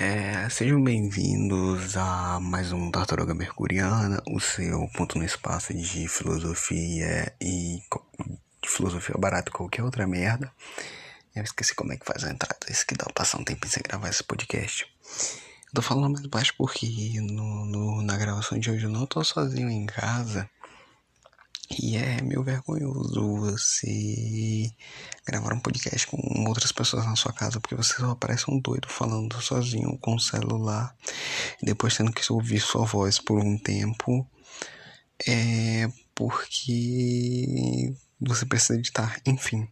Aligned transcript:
É, 0.00 0.48
sejam 0.48 0.80
bem-vindos 0.80 1.96
a 1.96 2.38
mais 2.38 2.70
um 2.70 2.88
Tartaruga 2.88 3.34
Mercuriana, 3.34 4.22
o 4.28 4.38
seu 4.38 4.88
ponto 4.94 5.18
no 5.18 5.24
espaço 5.24 5.74
de 5.74 6.06
filosofia 6.06 7.34
e 7.40 7.82
de 8.62 8.68
filosofia 8.68 9.16
barata 9.18 9.50
e 9.50 9.52
qualquer 9.52 9.82
outra 9.82 10.06
merda. 10.06 10.52
Eu 11.34 11.42
esqueci 11.42 11.74
como 11.74 11.92
é 11.92 11.96
que 11.96 12.06
faz 12.06 12.22
a 12.22 12.30
entrada, 12.30 12.64
isso 12.70 12.86
que 12.86 12.94
dá 12.94 13.06
pra 13.06 13.12
passar 13.12 13.38
um 13.38 13.44
tempo 13.44 13.66
sem 13.66 13.82
gravar 13.82 14.08
esse 14.08 14.22
podcast. 14.22 14.86
Eu 15.66 15.74
tô 15.74 15.82
falando 15.82 16.12
mais 16.12 16.26
baixo 16.26 16.54
porque 16.56 17.20
no, 17.20 17.64
no, 17.66 18.00
na 18.00 18.16
gravação 18.16 18.56
de 18.56 18.70
hoje 18.70 18.84
eu 18.84 18.90
não 18.90 19.04
tô 19.04 19.24
sozinho 19.24 19.68
em 19.68 19.84
casa. 19.84 20.48
E 21.70 21.96
é 21.96 22.22
meio 22.22 22.42
vergonhoso 22.42 23.36
você 23.36 24.72
gravar 25.26 25.52
um 25.52 25.60
podcast 25.60 26.06
com 26.06 26.16
outras 26.48 26.72
pessoas 26.72 27.04
na 27.04 27.14
sua 27.14 27.32
casa, 27.32 27.60
porque 27.60 27.74
você 27.74 27.94
só 27.94 28.14
parece 28.14 28.50
um 28.50 28.58
doido 28.58 28.88
falando 28.88 29.40
sozinho 29.42 29.98
com 29.98 30.14
o 30.14 30.20
celular, 30.20 30.96
e 31.62 31.66
depois 31.66 31.96
tendo 31.96 32.12
que 32.12 32.32
ouvir 32.32 32.60
sua 32.60 32.86
voz 32.86 33.18
por 33.18 33.38
um 33.38 33.58
tempo. 33.58 34.26
É 35.26 35.90
porque 36.14 37.94
você 38.20 38.46
precisa 38.46 38.78
editar, 38.78 39.20
enfim. 39.26 39.68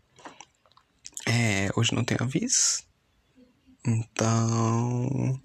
É, 1.26 1.70
hoje 1.74 1.94
não 1.94 2.04
tem 2.04 2.16
aviso. 2.20 2.84
Então, 3.86 5.40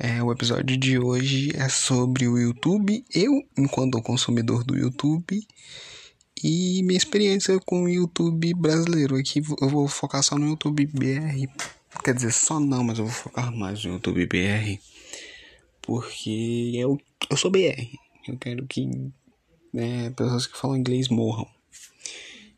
é, 0.00 0.22
o 0.22 0.32
episódio 0.32 0.78
de 0.78 0.98
hoje 0.98 1.52
é 1.54 1.68
sobre 1.68 2.26
o 2.26 2.38
YouTube, 2.38 3.04
eu 3.14 3.30
enquanto 3.56 4.00
consumidor 4.00 4.64
do 4.64 4.74
YouTube 4.74 5.46
e 6.42 6.82
minha 6.84 6.96
experiência 6.96 7.60
com 7.66 7.82
o 7.82 7.88
YouTube 7.88 8.54
brasileiro. 8.54 9.16
Aqui 9.16 9.42
eu 9.60 9.68
vou 9.68 9.86
focar 9.86 10.22
só 10.22 10.38
no 10.38 10.48
YouTube 10.48 10.86
BR, 10.86 11.46
quer 12.02 12.14
dizer, 12.14 12.32
só 12.32 12.58
não, 12.58 12.82
mas 12.82 12.98
eu 12.98 13.04
vou 13.04 13.12
focar 13.12 13.54
mais 13.54 13.84
no 13.84 13.92
YouTube 13.92 14.24
BR, 14.24 14.80
porque 15.82 16.72
eu, 16.76 16.98
eu 17.28 17.36
sou 17.36 17.50
BR, 17.50 17.92
eu 18.26 18.38
quero 18.38 18.66
que 18.66 18.88
né, 19.70 20.08
pessoas 20.16 20.46
que 20.46 20.56
falam 20.56 20.78
inglês 20.78 21.08
morram. 21.08 21.46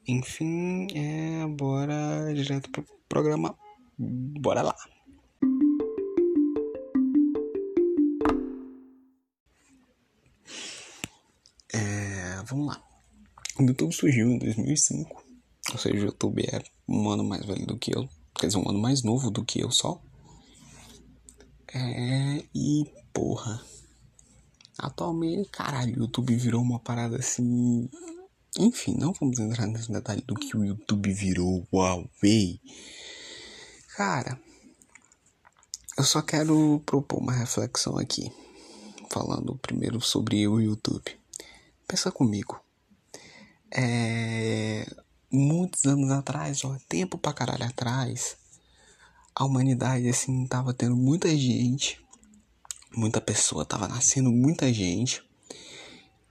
Enfim, 0.06 0.86
é, 0.94 1.44
bora 1.48 2.32
direto 2.34 2.70
pro 2.70 2.84
programa, 3.08 3.58
bora 3.98 4.62
lá. 4.62 4.76
Vamos 12.46 12.68
lá. 12.68 12.82
O 13.58 13.62
YouTube 13.62 13.92
surgiu 13.92 14.28
em 14.28 14.38
2005, 14.38 15.24
ou 15.72 15.78
seja, 15.78 15.96
o 15.96 16.06
YouTube 16.06 16.42
é 16.42 16.62
um 16.88 17.08
ano 17.10 17.22
mais 17.22 17.44
velho 17.44 17.66
do 17.66 17.78
que 17.78 17.96
eu, 17.96 18.08
quer 18.34 18.46
dizer, 18.46 18.58
um 18.58 18.68
ano 18.68 18.78
mais 18.78 19.02
novo 19.02 19.30
do 19.30 19.44
que 19.44 19.60
eu 19.60 19.70
só. 19.70 20.00
É, 21.74 22.44
e 22.54 22.84
porra, 23.12 23.62
atualmente, 24.78 25.48
caralho, 25.50 25.96
o 25.96 26.00
YouTube 26.00 26.34
virou 26.36 26.60
uma 26.60 26.78
parada 26.78 27.16
assim. 27.16 27.88
Enfim, 28.58 28.94
não 28.98 29.12
vamos 29.12 29.38
entrar 29.38 29.66
nesse 29.66 29.90
detalhe 29.90 30.22
do 30.22 30.34
que 30.34 30.56
o 30.56 30.64
YouTube 30.64 31.12
virou, 31.12 31.66
Huawei. 31.72 32.60
Cara, 33.96 34.38
eu 35.96 36.04
só 36.04 36.20
quero 36.20 36.80
propor 36.84 37.20
uma 37.20 37.32
reflexão 37.32 37.96
aqui, 37.96 38.30
falando 39.10 39.56
primeiro 39.56 40.00
sobre 40.00 40.46
o 40.48 40.60
YouTube. 40.60 41.21
Pensa 41.92 42.10
comigo. 42.10 42.58
É, 43.70 44.86
muitos 45.30 45.84
anos 45.84 46.10
atrás, 46.10 46.64
ó, 46.64 46.74
tempo 46.88 47.18
pra 47.18 47.34
caralho 47.34 47.64
atrás, 47.64 48.34
a 49.34 49.44
humanidade 49.44 50.08
assim 50.08 50.46
tava 50.46 50.72
tendo 50.72 50.96
muita 50.96 51.28
gente, 51.36 52.02
muita 52.96 53.20
pessoa, 53.20 53.66
tava 53.66 53.88
nascendo 53.88 54.32
muita 54.32 54.72
gente 54.72 55.22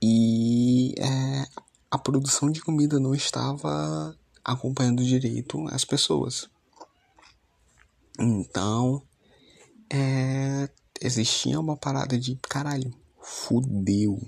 e 0.02 0.96
é, 0.98 1.46
a 1.88 1.96
produção 1.96 2.50
de 2.50 2.60
comida 2.60 2.98
não 2.98 3.14
estava 3.14 4.18
acompanhando 4.44 5.04
direito 5.04 5.64
as 5.68 5.84
pessoas. 5.84 6.50
Então, 8.18 9.00
é, 9.88 10.68
existia 11.00 11.60
uma 11.60 11.76
parada 11.76 12.18
de 12.18 12.34
caralho, 12.48 12.92
fudeu 13.20 14.20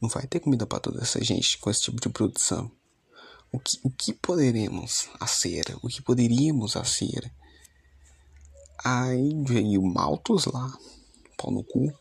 não 0.00 0.08
vai 0.08 0.26
ter 0.26 0.40
comida 0.40 0.66
para 0.66 0.80
toda 0.80 1.02
essa 1.02 1.22
gente 1.22 1.58
com 1.58 1.70
esse 1.70 1.82
tipo 1.82 2.00
de 2.00 2.08
produção. 2.08 2.70
O 3.52 3.58
que, 3.58 3.78
o 3.82 3.90
que 3.90 4.12
poderemos 4.12 5.08
a 5.18 5.26
ser? 5.26 5.64
O 5.82 5.88
que 5.88 6.00
poderíamos 6.00 6.76
a 6.76 6.84
ser? 6.84 7.32
Aí 8.82 9.34
veio 9.44 9.82
Maltos 9.82 10.46
lá, 10.46 10.72
pau 11.36 11.50
no 11.50 11.62
cu. 11.64 11.92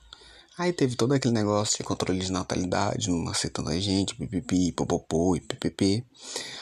Aí 0.58 0.74
teve 0.74 0.96
todo 0.96 1.14
aquele 1.14 1.34
negócio 1.34 1.78
de 1.78 1.84
controle 1.84 2.20
de 2.20 2.32
natalidade, 2.32 3.10
não 3.10 3.24
nascer 3.24 3.50
tanta 3.50 3.80
gente, 3.80 4.16
pipipi, 4.16 4.72
popopô 4.74 5.36
e 5.36 5.40
ppp. 5.40 6.06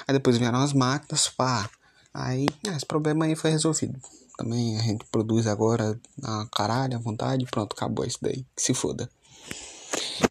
Aí 0.08 0.14
depois 0.14 0.38
vieram 0.38 0.60
as 0.60 0.72
máquinas, 0.72 1.28
pá. 1.30 1.70
Aí 2.14 2.46
ah, 2.68 2.76
esse 2.76 2.86
problema 2.86 3.26
aí 3.26 3.36
foi 3.36 3.52
resolvido. 3.52 4.00
Também 4.38 4.78
a 4.78 4.84
gente 4.84 5.04
produz 5.06 5.48
agora 5.48 6.00
a 6.24 6.48
caralho, 6.56 6.96
à 6.96 7.00
vontade, 7.00 7.46
pronto, 7.46 7.74
acabou 7.74 8.06
isso 8.06 8.20
daí. 8.22 8.46
Se 8.56 8.74
foda. 8.74 9.10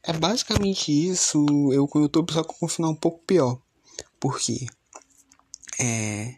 É 0.03 0.13
basicamente 0.13 0.91
isso, 0.91 1.47
eu 1.73 1.87
com 1.87 1.99
o 1.99 2.03
YouTube, 2.03 2.33
só 2.33 2.43
com 2.45 2.67
um 2.67 2.69
final 2.69 2.93
um 2.93 2.97
pouco 2.97 3.25
pior. 3.27 3.61
Porque 4.19 4.67
é, 5.79 6.37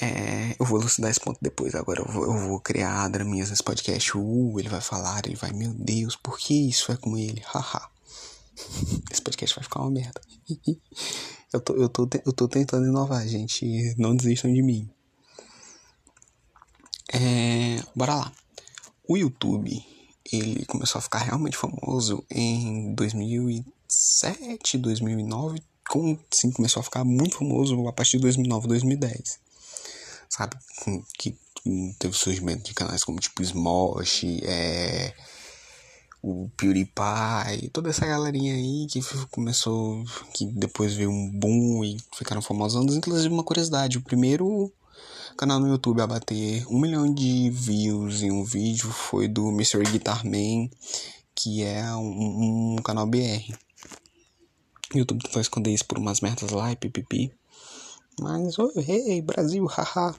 é, 0.00 0.56
eu 0.58 0.64
vou 0.64 0.80
elucidar 0.80 1.10
esse 1.10 1.20
ponto 1.20 1.38
depois. 1.42 1.74
Agora 1.74 2.00
eu 2.00 2.12
vou, 2.12 2.24
eu 2.24 2.48
vou 2.48 2.60
criar 2.60 3.08
draminhas 3.08 3.50
nesse 3.50 3.62
podcast. 3.62 4.16
Uh, 4.16 4.58
ele 4.58 4.68
vai 4.68 4.80
falar, 4.80 5.22
ele 5.26 5.34
vai, 5.34 5.52
meu 5.52 5.74
Deus, 5.74 6.16
por 6.16 6.38
que 6.38 6.68
isso 6.68 6.92
é 6.92 6.96
com 6.96 7.16
ele? 7.16 7.42
Haha. 7.46 7.90
esse 9.10 9.22
podcast 9.22 9.56
vai 9.56 9.64
ficar 9.64 9.80
uma 9.80 9.90
merda. 9.90 10.20
eu, 11.52 11.60
tô, 11.60 11.74
eu, 11.74 11.88
tô, 11.88 12.08
eu 12.24 12.32
tô 12.32 12.48
tentando 12.48 12.86
inovar, 12.86 13.26
gente. 13.26 13.94
Não 13.98 14.14
desistam 14.14 14.52
de 14.52 14.62
mim. 14.62 14.88
É, 17.12 17.82
bora 17.94 18.14
lá. 18.14 18.32
O 19.08 19.16
YouTube 19.16 19.84
ele 20.32 20.64
começou 20.66 20.98
a 20.98 21.02
ficar 21.02 21.18
realmente 21.18 21.56
famoso 21.56 22.24
em 22.30 22.94
2007, 22.94 24.78
2009, 24.78 25.62
com, 25.88 26.18
sim, 26.30 26.50
começou 26.50 26.80
a 26.80 26.84
ficar 26.84 27.04
muito 27.04 27.38
famoso 27.38 27.86
a 27.88 27.92
partir 27.92 28.18
de 28.18 28.22
2009, 28.22 28.68
2010. 28.68 29.40
Sabe? 30.28 30.56
Que 31.18 31.36
teve 31.98 32.14
surgimento 32.14 32.64
de 32.64 32.74
canais 32.74 33.04
como 33.04 33.18
tipo 33.18 33.42
Smosh, 33.42 34.24
é, 34.42 35.14
o 36.22 36.50
PewDiePie, 36.56 37.70
toda 37.72 37.90
essa 37.90 38.06
galerinha 38.06 38.54
aí 38.54 38.86
que 38.90 39.00
começou, 39.30 40.04
que 40.34 40.46
depois 40.46 40.94
veio 40.94 41.10
um 41.10 41.30
boom 41.30 41.84
e 41.84 41.96
ficaram 42.16 42.42
famosos. 42.42 42.96
Inclusive, 42.96 43.32
uma 43.32 43.44
curiosidade: 43.44 43.98
o 43.98 44.02
primeiro 44.02 44.72
canal 45.38 45.60
no 45.60 45.68
YouTube 45.68 46.02
a 46.02 46.06
bater 46.06 46.66
um 46.66 46.80
milhão 46.80 47.14
de 47.14 47.48
views 47.50 48.22
em 48.22 48.32
um 48.32 48.42
vídeo 48.42 48.90
foi 48.90 49.28
do 49.28 49.50
Mr. 49.50 49.84
Guitar 49.84 50.26
Man, 50.26 50.68
que 51.32 51.62
é 51.62 51.94
um, 51.94 52.74
um 52.74 52.82
canal 52.82 53.06
BR. 53.06 53.54
O 54.92 54.98
YouTube 54.98 55.22
tentou 55.22 55.40
esconder 55.40 55.72
isso 55.72 55.84
por 55.84 55.96
umas 55.96 56.20
merdas 56.20 56.50
lá 56.50 56.72
e 56.72 56.76
pipipi. 56.76 57.32
Mas, 58.18 58.58
oi, 58.58 58.72
hey, 58.78 59.22
Brasil, 59.22 59.64
haha. 59.66 60.12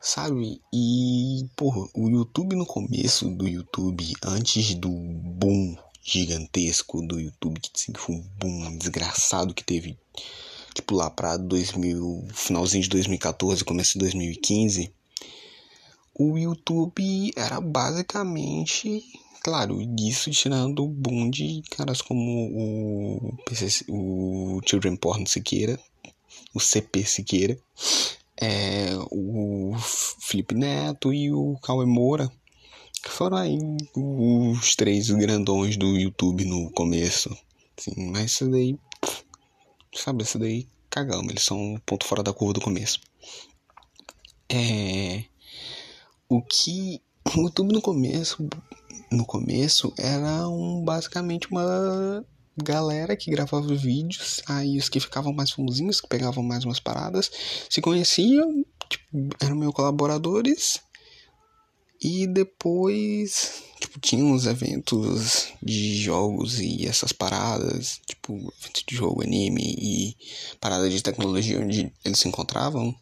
Sabe? 0.00 0.60
E, 0.72 1.46
porra, 1.54 1.88
o 1.94 2.10
YouTube 2.10 2.56
no 2.56 2.66
começo 2.66 3.30
do 3.30 3.46
YouTube, 3.46 4.14
antes 4.24 4.74
do 4.74 4.90
boom 4.90 5.76
gigantesco 6.02 7.06
do 7.06 7.20
YouTube, 7.20 7.60
que 7.60 7.70
foi 7.96 8.16
um 8.16 8.28
boom 8.36 8.78
desgraçado 8.78 9.54
que 9.54 9.62
teve 9.62 9.96
tipo 10.74 10.94
lá 10.94 11.08
para 11.08 11.36
2000, 11.36 12.26
finalzinho 12.34 12.82
de 12.82 12.88
2014, 12.88 13.64
começo 13.64 13.92
de 13.92 14.00
2015, 14.00 14.92
o 16.16 16.38
YouTube 16.38 17.32
era 17.36 17.60
basicamente, 17.60 19.02
claro, 19.42 19.80
isso 19.98 20.30
tirando 20.30 20.84
o 20.84 20.88
boom 20.88 21.30
de 21.30 21.62
caras 21.70 22.02
como 22.02 22.48
o, 22.52 23.36
PC, 23.44 23.84
o 23.88 24.60
Children 24.64 24.96
Porn 24.96 25.26
Siqueira, 25.28 25.78
o 26.54 26.60
CP 26.60 27.04
Siqueira, 27.04 27.58
é, 28.40 28.90
o 29.10 29.74
Felipe 30.20 30.54
Neto 30.54 31.12
e 31.12 31.32
o 31.32 31.56
Cauê 31.62 31.86
Moura, 31.86 32.30
que 33.02 33.10
foram 33.10 33.36
aí 33.36 33.58
os 33.96 34.74
três 34.76 35.10
grandões 35.10 35.76
do 35.76 35.96
YouTube 35.96 36.44
no 36.44 36.70
começo. 36.70 37.36
Sim, 37.76 38.10
mas 38.12 38.30
isso 38.30 38.48
daí 38.48 38.78
Sabe, 39.94 40.22
essa 40.22 40.38
daí 40.38 40.66
cagamos, 40.90 41.30
eles 41.30 41.44
são 41.44 41.58
um 41.58 41.78
ponto 41.78 42.06
fora 42.06 42.22
da 42.22 42.32
curva 42.32 42.54
do 42.54 42.60
começo. 42.60 43.00
É. 44.48 45.24
O 46.28 46.42
que. 46.42 47.00
O 47.36 47.42
YouTube 47.42 47.72
no 47.72 47.80
começo. 47.80 48.48
No 49.10 49.24
começo 49.24 49.94
era 49.96 50.48
um, 50.48 50.84
basicamente 50.84 51.48
uma 51.50 52.24
galera 52.56 53.16
que 53.16 53.30
gravava 53.30 53.74
vídeos, 53.74 54.42
aí 54.46 54.78
os 54.78 54.88
que 54.88 55.00
ficavam 55.00 55.32
mais 55.32 55.50
famosinhos, 55.50 56.00
que 56.00 56.08
pegavam 56.08 56.42
mais 56.42 56.64
umas 56.64 56.80
paradas, 56.80 57.30
se 57.68 57.80
conheciam, 57.80 58.64
tipo, 58.88 59.28
eram 59.40 59.56
meus 59.56 59.74
colaboradores, 59.74 60.80
E 62.06 62.26
depois, 62.26 63.62
tipo, 63.80 63.98
tinha 63.98 64.22
uns 64.22 64.44
eventos 64.44 65.54
de 65.62 65.96
jogos 65.96 66.60
e 66.60 66.86
essas 66.86 67.12
paradas, 67.12 67.98
tipo, 68.06 68.34
eventos 68.60 68.84
de 68.86 68.94
jogo, 68.94 69.22
anime 69.22 69.62
e 69.62 70.16
paradas 70.60 70.92
de 70.92 71.02
tecnologia 71.02 71.58
onde 71.58 71.90
eles 72.04 72.18
se 72.18 72.28
encontravam. 72.28 72.94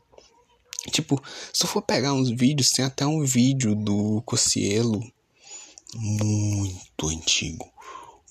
Tipo, 0.92 1.20
se 1.52 1.64
eu 1.64 1.68
for 1.68 1.82
pegar 1.82 2.12
uns 2.12 2.30
vídeos, 2.30 2.70
tem 2.70 2.84
até 2.84 3.04
um 3.04 3.24
vídeo 3.24 3.74
do 3.74 4.22
Cocielo 4.22 5.02
muito 5.96 7.08
antigo. 7.08 7.68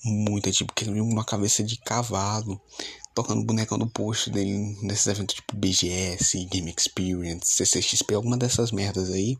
Muito 0.02 0.48
antigo, 0.48 0.72
que 0.74 0.84
ele 0.84 1.02
uma 1.02 1.22
cabeça 1.22 1.62
de 1.62 1.76
cavalo 1.76 2.58
tocando 3.14 3.44
bonecão 3.44 3.78
do 3.78 3.86
post 3.86 4.30
dele 4.30 4.74
nesses 4.80 5.06
eventos 5.06 5.34
tipo 5.34 5.54
BGS, 5.54 6.46
Game 6.46 6.74
Experience, 6.76 7.54
CCXP, 7.54 8.14
alguma 8.14 8.38
dessas 8.38 8.72
merdas 8.72 9.10
aí. 9.10 9.36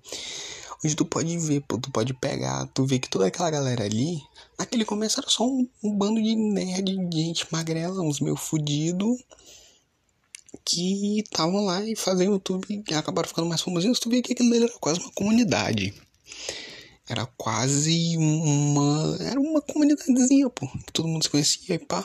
Onde 0.85 0.97
tu 0.97 1.05
pode 1.05 1.39
ver, 1.39 1.61
pô, 1.61 1.79
tu 1.79 1.91
pode 1.93 2.13
pegar, 2.13 2.67
tu 2.75 2.85
vê 2.85 2.99
que 2.99 3.09
toda 3.09 3.27
aquela 3.27 3.51
galera 3.51 3.85
ali, 3.85 4.21
naquele 4.59 4.85
começo 4.85 5.21
era 5.21 5.31
só 5.31 5.47
um, 5.47 5.69
um 5.83 5.97
bando 5.97 6.21
de 6.21 6.35
nerd, 6.35 7.09
de 7.09 7.17
gente 7.23 7.47
magrela, 7.53 8.03
uns 8.03 8.19
meio 8.19 8.35
fudido, 8.35 9.17
que 10.65 11.21
estavam 11.21 11.65
lá 11.65 11.85
e 11.85 11.95
faziam 11.95 12.33
YouTube 12.33 12.85
e 12.89 12.95
acabaram 12.95 13.29
ficando 13.29 13.49
mais 13.49 13.61
famosinhos. 13.61 14.01
Tu 14.01 14.11
vê 14.11 14.23
que 14.23 14.33
aquilo 14.33 14.55
era 14.55 14.69
quase 14.81 14.99
uma 14.99 15.13
comunidade. 15.13 15.95
Era 17.09 17.27
quase 17.37 18.17
uma. 18.17 19.17
Era 19.21 19.41
uma 19.41 19.61
comunidadezinha, 19.61 20.49
pô. 20.51 20.67
Que 20.67 20.93
todo 20.93 21.09
mundo 21.09 21.23
se 21.23 21.31
conhecia 21.31 21.77
e 21.77 21.79
pá. 21.79 22.05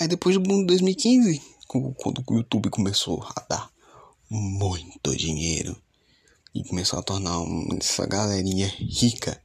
Aí 0.00 0.08
depois 0.08 0.34
do 0.34 0.40
boom 0.40 0.60
de 0.60 0.66
2015, 0.66 1.42
quando 1.66 2.24
o 2.26 2.34
YouTube 2.34 2.70
começou 2.70 3.22
a 3.22 3.40
dar 3.48 3.70
muito 4.30 5.16
dinheiro 5.16 5.76
e 6.58 6.64
começou 6.64 6.98
a 6.98 7.02
tornar 7.02 7.38
essa 7.80 8.04
galerinha 8.04 8.66
rica. 8.66 9.40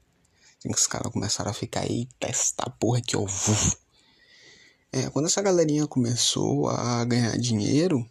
Assim, 0.58 0.70
os 0.74 0.88
caras 0.88 1.12
começaram 1.12 1.52
a 1.52 1.54
ficar 1.54 1.82
aí, 1.82 2.08
esta 2.20 2.68
porra 2.72 3.02
que 3.02 3.16
eu 3.16 3.26
vou. 3.28 3.78
É, 4.92 5.10
quando 5.12 5.28
essa 5.28 5.42
galerinha 5.42 5.88
começou 5.88 6.70
a 6.70 7.06
ganhar 7.06 7.38
dinheiro, 7.38 8.04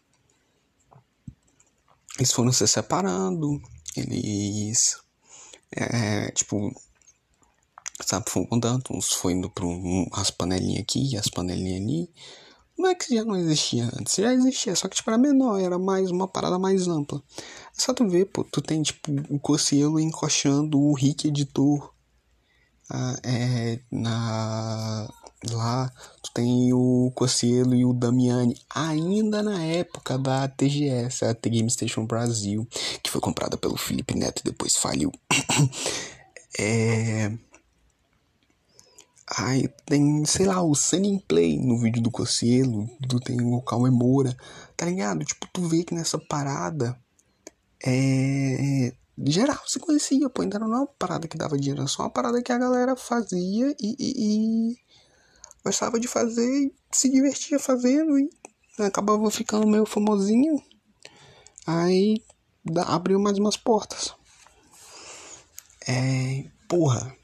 eles 2.16 2.32
foram 2.32 2.52
se 2.52 2.66
separando, 2.68 3.60
eles, 3.96 4.98
é, 5.72 6.30
tipo, 6.30 6.72
sabe, 8.04 8.30
foram 8.30 8.48
mudando, 8.52 8.84
uns 8.90 9.12
foi 9.12 9.32
indo 9.32 9.50
para 9.50 9.64
um, 9.64 10.06
as 10.12 10.30
panelinhas 10.30 10.82
aqui, 10.82 11.16
as 11.16 11.28
panelinhas 11.28 11.82
ali. 11.82 12.10
Não 12.82 12.88
é 12.88 12.96
que 12.96 13.14
já 13.14 13.24
não 13.24 13.36
existia 13.36 13.88
antes, 13.96 14.16
já 14.16 14.34
existia, 14.34 14.74
só 14.74 14.88
que 14.88 14.96
tipo, 14.96 15.08
era 15.08 15.16
menor, 15.16 15.60
era 15.60 15.78
mais 15.78 16.10
uma 16.10 16.26
parada 16.26 16.58
mais 16.58 16.88
ampla. 16.88 17.22
É 17.78 17.80
só 17.80 17.94
tu 17.94 18.08
ver, 18.08 18.24
pô, 18.24 18.42
tu 18.42 18.60
tem 18.60 18.82
tipo 18.82 19.12
o 19.30 19.38
Cocielo 19.38 20.00
encoxando 20.00 20.80
o 20.80 20.92
Rick 20.92 21.28
Editor 21.28 21.92
ah, 22.90 23.16
é, 23.22 23.78
na, 23.88 25.08
lá, 25.52 25.92
tu 26.24 26.32
tem 26.34 26.72
o 26.72 27.12
Cocielo 27.14 27.72
e 27.72 27.84
o 27.84 27.92
Damiani, 27.92 28.60
ainda 28.74 29.44
na 29.44 29.62
época 29.62 30.18
da 30.18 30.48
TGS, 30.48 31.24
a 31.24 31.34
The 31.34 31.50
Game 31.50 31.70
Station 31.70 32.04
Brasil, 32.04 32.66
que 33.00 33.12
foi 33.12 33.20
comprada 33.20 33.56
pelo 33.56 33.76
Felipe 33.76 34.16
Neto 34.16 34.40
e 34.40 34.50
depois 34.50 34.74
faliu. 34.74 35.12
é 36.58 37.30
Aí 39.34 39.68
tem, 39.86 40.24
sei 40.26 40.44
lá, 40.44 40.62
o 40.62 40.74
Sunny 40.74 41.18
Play 41.26 41.58
no 41.58 41.78
vídeo 41.78 42.02
do 42.02 42.10
Cocielo, 42.10 42.86
tu 43.08 43.18
tem 43.18 43.40
o 43.40 43.62
Cauê 43.62 43.90
Moura, 43.90 44.36
tá 44.76 44.84
ligado? 44.84 45.24
Tipo, 45.24 45.46
tu 45.50 45.66
vê 45.66 45.84
que 45.84 45.94
nessa 45.94 46.18
parada 46.18 46.98
é. 47.82 48.92
Geral 49.24 49.60
se 49.66 49.78
conhecia, 49.78 50.28
pô, 50.28 50.42
ainda 50.42 50.58
não 50.58 50.72
é 50.74 50.76
uma 50.78 50.86
parada 50.86 51.28
que 51.28 51.36
dava 51.36 51.56
dinheiro, 51.56 51.80
era 51.80 51.88
só 51.88 52.02
uma 52.02 52.10
parada 52.10 52.42
que 52.42 52.50
a 52.50 52.58
galera 52.58 52.96
fazia 52.96 53.74
e, 53.80 53.96
e, 53.98 54.72
e 54.72 54.78
gostava 55.64 56.00
de 56.00 56.08
fazer 56.08 56.72
se 56.90 57.10
divertia 57.10 57.58
fazendo 57.58 58.18
e 58.18 58.30
acabava 58.78 59.30
ficando 59.30 59.66
meio 59.66 59.86
famosinho. 59.86 60.62
Aí 61.66 62.22
abriu 62.86 63.18
mais 63.18 63.38
umas 63.38 63.56
portas. 63.56 64.14
É. 65.86 66.44
Porra 66.68 67.14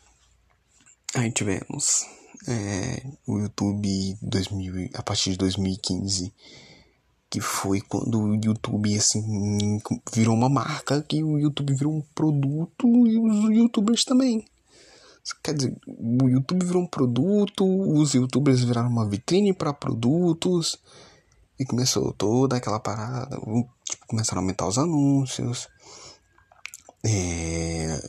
Aí 1.15 1.33
tivemos 1.33 2.07
é, 2.47 3.03
o 3.27 3.39
YouTube 3.39 4.17
2000, 4.23 4.91
a 4.95 5.03
partir 5.03 5.33
de 5.33 5.39
2015, 5.39 6.33
que 7.31 7.41
foi 7.41 7.81
quando 7.81 8.21
o 8.21 8.35
YouTube 8.35 8.97
assim 8.97 9.81
virou 10.13 10.35
uma 10.35 10.49
marca, 10.49 11.03
que 11.03 11.23
o 11.23 11.39
YouTube 11.39 11.75
virou 11.75 11.95
um 11.95 12.03
produto 12.15 12.87
e 13.07 13.19
os 13.19 13.51
youtubers 13.51 14.05
também. 14.05 14.45
Quer 15.43 15.55
dizer, 15.55 15.77
o 15.87 16.29
YouTube 16.29 16.65
virou 16.65 16.83
um 16.83 16.87
produto, 16.87 17.65
os 17.65 18.15
youtubers 18.15 18.65
viraram 18.65 18.89
uma 18.89 19.09
vitrine 19.09 19.53
para 19.53 19.75
produtos 19.75 20.79
e 21.59 21.67
começou 21.67 22.13
toda 22.13 22.57
aquela 22.57 22.81
parada, 22.81 23.37
tipo, 23.85 24.07
começaram 24.07 24.41
a 24.41 24.43
aumentar 24.43 24.67
os 24.67 24.79
anúncios. 24.79 25.69
É, 27.05 28.09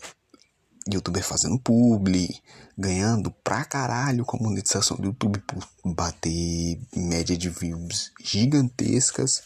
youtuber 0.95 1.23
fazendo 1.23 1.59
publi, 1.59 2.41
ganhando 2.77 3.31
pra 3.43 3.65
caralho 3.65 4.25
com 4.25 4.37
a 4.37 4.41
monetização 4.41 4.97
do 4.97 5.07
YouTube 5.07 5.39
por 5.39 5.93
bater 5.93 6.79
média 6.95 7.37
de 7.37 7.49
views 7.49 8.11
gigantescas. 8.21 9.41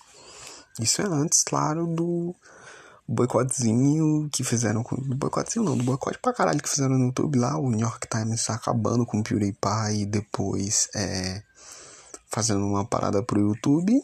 Isso 0.80 1.02
é 1.02 1.06
antes, 1.06 1.44
claro, 1.44 1.88
do 1.88 2.36
boicotezinho 3.08 4.30
que 4.32 4.44
fizeram 4.44 4.84
com. 4.84 4.96
Do 4.96 5.16
boicotezinho 5.16 5.66
não, 5.66 5.78
do 5.78 5.84
boicote 5.84 6.18
pra 6.20 6.34
caralho 6.34 6.62
que 6.62 6.70
fizeram 6.70 6.98
no 6.98 7.06
YouTube 7.06 7.38
lá. 7.38 7.58
O 7.58 7.70
New 7.70 7.80
York 7.80 8.08
Times 8.08 8.50
acabando 8.50 9.06
com 9.06 9.20
o 9.20 9.24
PewDiePie 9.24 10.02
e 10.02 10.06
depois 10.06 10.90
é, 10.96 11.44
fazendo 12.28 12.66
uma 12.66 12.86
parada 12.86 13.22
pro 13.24 13.40
YouTube. 13.40 14.04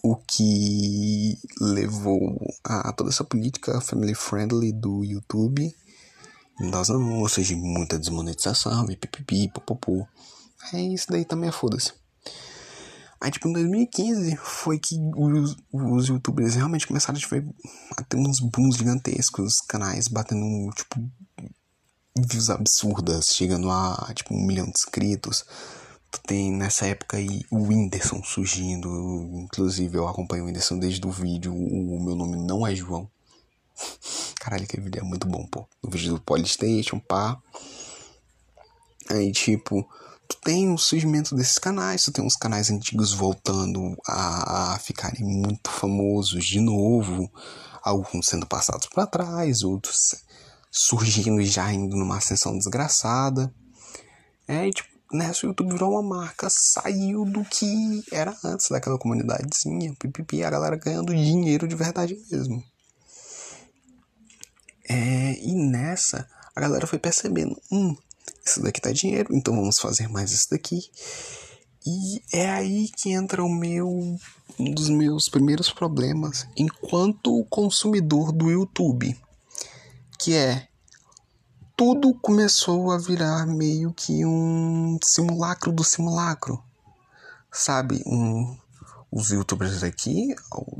O 0.00 0.14
que 0.14 1.36
levou 1.60 2.40
a 2.62 2.92
toda 2.92 3.10
essa 3.10 3.24
política 3.24 3.80
family 3.80 4.14
friendly 4.14 4.72
do 4.72 5.04
YouTube 5.04 5.74
das 6.58 6.90
anúncios, 6.90 7.46
de 7.46 7.54
muita 7.54 7.98
desmonetização, 7.98 8.86
pipipi, 8.86 9.48
popopô. 9.48 10.06
É 10.72 10.80
isso 10.80 11.06
daí 11.08 11.24
também 11.24 11.48
é 11.48 11.52
foda-se. 11.52 11.92
Aí, 13.20 13.32
tipo, 13.32 13.48
em 13.48 13.52
2015 13.52 14.36
foi 14.36 14.78
que 14.78 14.96
os, 15.16 15.56
os 15.72 16.08
youtubers 16.08 16.54
realmente 16.54 16.86
começaram 16.86 17.18
tipo, 17.18 17.34
a 17.96 18.02
ter 18.04 18.16
uns 18.16 18.38
booms 18.40 18.76
gigantescos, 18.76 19.60
canais 19.68 20.06
batendo, 20.06 20.70
tipo, 20.72 21.00
views 22.16 22.48
absurdas, 22.48 23.34
chegando 23.34 23.70
a, 23.70 24.12
tipo, 24.14 24.34
um 24.34 24.46
milhão 24.46 24.66
de 24.66 24.72
inscritos. 24.76 25.44
Tu 26.10 26.20
tem 26.26 26.52
nessa 26.52 26.86
época 26.86 27.16
aí 27.16 27.42
o 27.50 27.64
Whindersson 27.64 28.22
surgindo, 28.22 28.88
inclusive 29.34 29.98
eu 29.98 30.08
acompanho 30.08 30.44
o 30.44 30.46
Whindersson 30.46 30.78
desde 30.78 31.06
o 31.06 31.10
vídeo, 31.10 31.52
o 31.52 32.02
meu 32.02 32.14
nome 32.14 32.36
não 32.36 32.66
é 32.66 32.74
João. 32.74 33.10
Caralho, 34.48 34.64
aquele 34.64 34.84
vídeo 34.84 35.00
é 35.00 35.04
muito 35.04 35.28
bom, 35.28 35.46
pô. 35.46 35.68
O 35.82 35.90
vídeo 35.90 36.14
do 36.14 36.20
Polystation, 36.22 36.98
pá. 36.98 37.38
Aí, 39.10 39.30
tipo, 39.30 39.86
tu 40.26 40.38
tem 40.42 40.72
o 40.72 40.78
surgimento 40.78 41.34
desses 41.34 41.58
canais, 41.58 42.02
tu 42.02 42.10
tem 42.10 42.24
uns 42.24 42.34
canais 42.34 42.70
antigos 42.70 43.12
voltando 43.12 43.94
a, 44.06 44.72
a 44.72 44.78
ficarem 44.78 45.22
muito 45.22 45.70
famosos 45.70 46.46
de 46.46 46.62
novo, 46.62 47.30
alguns 47.82 48.24
sendo 48.24 48.46
passados 48.46 48.86
para 48.86 49.06
trás, 49.06 49.62
outros 49.62 50.14
surgindo 50.70 51.42
e 51.42 51.44
já 51.44 51.70
indo 51.70 51.94
numa 51.94 52.16
ascensão 52.16 52.56
desgraçada. 52.56 53.52
É, 54.48 54.66
e, 54.66 54.70
tipo, 54.70 54.88
nessa 55.12 55.44
o 55.44 55.50
YouTube 55.50 55.74
virou 55.74 55.92
uma 55.92 56.02
marca, 56.02 56.48
saiu 56.50 57.26
do 57.26 57.44
que 57.44 58.02
era 58.10 58.34
antes 58.42 58.70
daquela 58.70 58.98
comunidadezinha, 58.98 59.94
pipipi, 59.98 60.42
a 60.42 60.48
galera 60.48 60.76
ganhando 60.76 61.14
dinheiro 61.14 61.68
de 61.68 61.76
verdade 61.76 62.16
mesmo. 62.30 62.64
É, 64.88 65.38
e 65.40 65.54
nessa, 65.54 66.28
a 66.56 66.60
galera 66.60 66.86
foi 66.86 66.98
percebendo: 66.98 67.60
hum, 67.70 67.96
isso 68.44 68.62
daqui 68.62 68.80
tá 68.80 68.90
dinheiro, 68.90 69.34
então 69.34 69.54
vamos 69.54 69.78
fazer 69.78 70.08
mais 70.08 70.32
isso 70.32 70.50
daqui. 70.50 70.90
E 71.86 72.22
é 72.32 72.50
aí 72.50 72.88
que 72.88 73.12
entra 73.12 73.42
o 73.42 73.48
meu 73.48 74.18
um 74.58 74.74
dos 74.74 74.88
meus 74.88 75.28
primeiros 75.28 75.70
problemas 75.70 76.46
enquanto 76.56 77.44
consumidor 77.48 78.32
do 78.32 78.50
YouTube, 78.50 79.16
que 80.18 80.34
é 80.34 80.66
tudo 81.76 82.12
começou 82.14 82.90
a 82.90 82.98
virar 82.98 83.46
meio 83.46 83.92
que 83.92 84.24
um 84.24 84.98
simulacro 85.02 85.70
do 85.70 85.84
simulacro. 85.84 86.60
Sabe, 87.52 88.02
um 88.04 88.58
os 89.10 89.30
youtubers 89.30 89.82
aqui, 89.82 90.34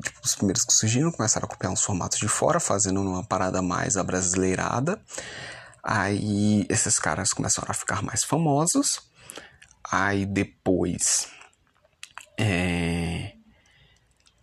tipo, 0.05 0.21
os 0.25 0.35
primeiros 0.35 0.65
que 0.65 0.73
surgiram, 0.73 1.11
começaram 1.11 1.47
a 1.47 1.49
copiar 1.49 1.73
uns 1.73 1.83
formatos 1.83 2.19
de 2.19 2.29
fora, 2.29 2.61
fazendo 2.61 3.01
uma 3.01 3.25
parada 3.25 3.63
mais 3.63 3.97
abrasileirada. 3.97 5.01
Aí 5.83 6.67
esses 6.69 6.99
caras 6.99 7.33
começaram 7.33 7.71
a 7.71 7.75
ficar 7.75 8.03
mais 8.03 8.25
famosos. 8.25 9.01
Aí 9.91 10.27
depois. 10.27 11.29
É, 12.39 13.33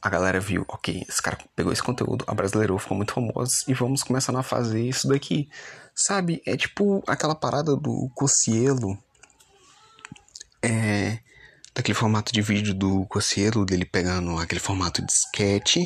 a 0.06 0.10
galera 0.10 0.40
viu, 0.40 0.64
ok, 0.68 1.04
esse 1.10 1.20
cara 1.20 1.36
pegou 1.56 1.74
esse 1.74 1.82
conteúdo, 1.82 2.24
a 2.28 2.34
brasileirou, 2.36 2.78
ficou 2.78 2.96
muito 2.96 3.14
famoso 3.14 3.64
e 3.68 3.74
vamos 3.74 4.04
começar 4.04 4.38
a 4.38 4.44
fazer 4.44 4.82
isso 4.88 5.08
daqui. 5.08 5.50
Sabe? 5.96 6.44
É 6.46 6.56
tipo 6.56 7.04
aquela 7.08 7.34
parada 7.34 7.76
do 7.76 8.12
Cocielo. 8.14 8.96
É. 10.62 11.25
Daquele 11.76 11.94
formato 11.94 12.32
de 12.32 12.42
vídeo 12.42 12.74
do 12.74 13.06
Cocielo, 13.06 13.66
dele 13.66 13.86
pegando 13.86 14.38
aquele 14.40 14.62
formato 14.62 15.06
de 15.06 15.12
sketch. 15.12 15.78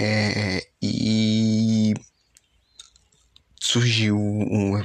É, 0.00 0.66
e 0.82 1.94
surgiu 3.60 4.16
um, 4.16 4.82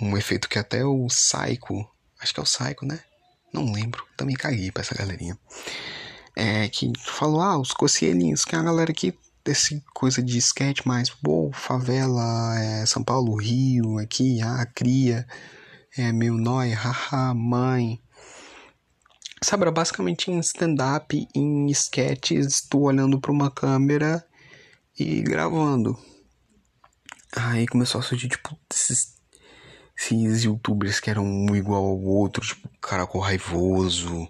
um 0.00 0.16
efeito 0.16 0.48
que 0.48 0.58
até 0.58 0.84
o 0.84 1.06
Psycho, 1.06 1.86
acho 2.18 2.32
que 2.32 2.40
é 2.40 2.42
o 2.42 2.46
Psycho, 2.46 2.86
né? 2.86 3.00
Não 3.52 3.70
lembro, 3.70 4.04
também 4.16 4.34
caguei 4.34 4.72
pra 4.72 4.82
essa 4.82 4.94
galerinha 4.94 5.38
é, 6.36 6.68
que 6.68 6.90
falou, 6.98 7.40
ah, 7.40 7.58
os 7.58 7.72
cocielinhos, 7.72 8.44
que 8.44 8.54
é 8.54 8.58
a 8.58 8.62
galera 8.62 8.92
que 8.92 9.14
desse 9.44 9.82
coisa 9.92 10.22
de 10.22 10.38
sketch 10.38 10.84
mais, 10.84 11.10
pô, 11.10 11.50
favela, 11.52 12.58
é, 12.58 12.86
São 12.86 13.02
Paulo, 13.02 13.34
Rio, 13.36 13.98
aqui, 13.98 14.40
ah, 14.42 14.66
cria, 14.74 15.26
é, 15.96 16.12
meu 16.12 16.34
nóia, 16.34 16.76
haha, 16.76 17.34
mãe. 17.34 18.00
Sabe, 19.44 19.64
era 19.64 19.72
basicamente 19.72 20.30
um 20.30 20.38
stand-up 20.38 21.28
em 21.34 21.66
sketches, 21.70 22.60
tu 22.60 22.82
olhando 22.82 23.20
para 23.20 23.32
uma 23.32 23.50
câmera 23.50 24.24
e 24.96 25.20
gravando. 25.20 25.98
Aí 27.34 27.66
começou 27.66 28.00
a 28.00 28.04
surgir, 28.04 28.28
tipo, 28.28 28.56
esses, 28.72 29.16
esses 29.98 30.44
youtubers 30.44 31.00
que 31.00 31.10
eram 31.10 31.24
um 31.24 31.56
igual 31.56 31.84
ao 31.84 32.00
outro, 32.00 32.46
tipo, 32.46 32.68
Caracol 32.80 33.20
Raivoso, 33.20 34.28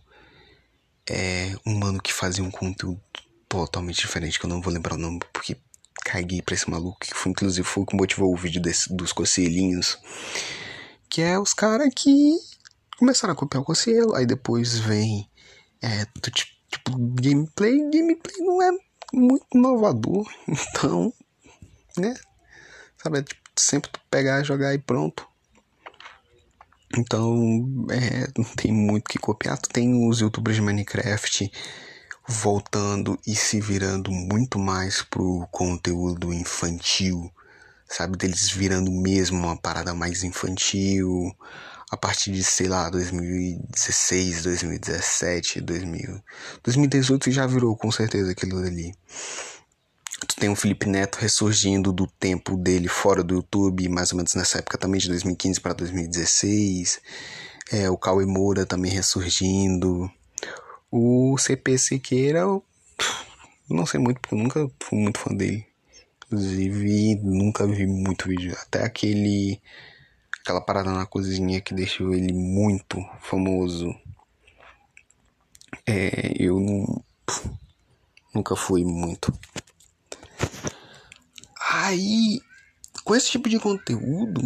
é 1.06 1.54
um 1.66 1.78
mano 1.78 2.00
que 2.00 2.12
fazia 2.12 2.42
um 2.42 2.50
conteúdo 2.50 3.00
totalmente 3.48 4.00
diferente, 4.00 4.38
que 4.40 4.46
eu 4.46 4.50
não 4.50 4.62
vou 4.62 4.72
lembrar 4.72 4.94
o 4.94 4.98
nome, 4.98 5.20
porque 5.30 5.58
caguei 6.04 6.40
pra 6.40 6.54
esse 6.54 6.70
maluco, 6.70 7.00
que 7.00 7.12
foi, 7.12 7.32
inclusive 7.32 7.68
foi 7.68 7.82
o 7.82 7.86
que 7.86 7.96
motivou 7.96 8.32
o 8.32 8.36
vídeo 8.36 8.62
desse, 8.62 8.90
dos 8.94 9.12
conselhinhos. 9.12 9.98
Que 11.10 11.20
é 11.20 11.38
os 11.38 11.52
caras 11.52 11.92
que 11.94 12.38
começaram 13.02 13.32
a 13.32 13.36
copiar 13.36 13.60
o 13.60 13.66
conselho, 13.66 14.14
aí 14.14 14.24
depois 14.24 14.78
vem 14.78 15.28
é, 15.82 16.06
tipo, 16.30 16.96
gameplay, 17.20 17.76
gameplay 17.90 18.36
não 18.38 18.62
é 18.62 18.70
muito 19.12 19.44
inovador, 19.52 20.24
então, 20.46 21.12
né? 21.98 22.14
Sabe, 23.02 23.18
é, 23.18 23.22
tipo, 23.24 23.42
sempre 23.58 23.90
pegar, 24.08 24.44
jogar 24.44 24.72
e 24.72 24.78
pronto. 24.78 25.26
Então, 26.96 27.36
é, 27.90 28.28
não 28.38 28.44
tem 28.54 28.70
muito 28.70 29.10
que 29.10 29.18
copiar. 29.18 29.58
Tu 29.58 29.68
tem 29.70 30.08
os 30.08 30.20
youtubers 30.20 30.54
de 30.54 30.62
Minecraft 30.62 31.50
voltando 32.28 33.18
e 33.26 33.34
se 33.34 33.60
virando 33.60 34.12
muito 34.12 34.60
mais 34.60 35.02
pro 35.02 35.48
conteúdo 35.50 36.32
infantil, 36.32 37.32
sabe? 37.88 38.16
Deles 38.16 38.48
virando 38.48 38.92
mesmo 38.92 39.38
uma 39.38 39.56
parada 39.56 39.92
mais 39.92 40.22
infantil 40.22 41.34
a 41.92 41.96
partir 41.98 42.32
de, 42.32 42.42
sei 42.42 42.68
lá, 42.68 42.88
2016, 42.88 44.44
2017, 44.44 45.60
2000. 45.60 46.22
2018 46.64 47.30
já 47.30 47.46
virou 47.46 47.76
com 47.76 47.92
certeza 47.92 48.32
aquilo 48.32 48.56
ali. 48.56 48.94
Tu 50.26 50.36
tem 50.36 50.48
o 50.48 50.56
Felipe 50.56 50.88
Neto 50.88 51.16
ressurgindo 51.16 51.92
do 51.92 52.06
tempo 52.06 52.56
dele 52.56 52.88
fora 52.88 53.22
do 53.22 53.34
YouTube, 53.34 53.90
mais 53.90 54.10
ou 54.10 54.16
menos 54.16 54.34
nessa 54.34 54.60
época 54.60 54.78
também, 54.78 54.98
de 54.98 55.08
2015 55.08 55.60
para 55.60 55.74
2016. 55.74 56.98
É, 57.70 57.90
o 57.90 57.98
Cauê 57.98 58.24
Moura 58.24 58.64
também 58.64 58.90
ressurgindo. 58.90 60.10
O 60.90 61.36
CP 61.36 61.76
Siqueira, 61.76 62.38
eu 62.38 62.64
não 63.68 63.84
sei 63.84 64.00
muito, 64.00 64.18
porque 64.18 64.34
eu 64.34 64.38
nunca 64.38 64.66
fui 64.82 64.98
muito 64.98 65.18
fã 65.18 65.34
dele. 65.34 65.66
Inclusive, 66.24 67.16
nunca 67.16 67.66
vi 67.66 67.86
muito 67.86 68.28
vídeo. 68.28 68.56
Até 68.62 68.82
aquele. 68.82 69.60
Aquela 70.42 70.60
parada 70.60 70.90
na 70.90 71.06
cozinha 71.06 71.60
que 71.60 71.72
deixou 71.72 72.12
ele 72.12 72.32
muito 72.32 73.00
famoso. 73.20 73.94
É, 75.86 76.32
eu 76.36 76.58
não. 76.58 77.04
Nunca 78.34 78.56
fui 78.56 78.84
muito. 78.84 79.32
Aí, 81.70 82.40
com 83.04 83.14
esse 83.14 83.30
tipo 83.30 83.48
de 83.48 83.60
conteúdo, 83.60 84.42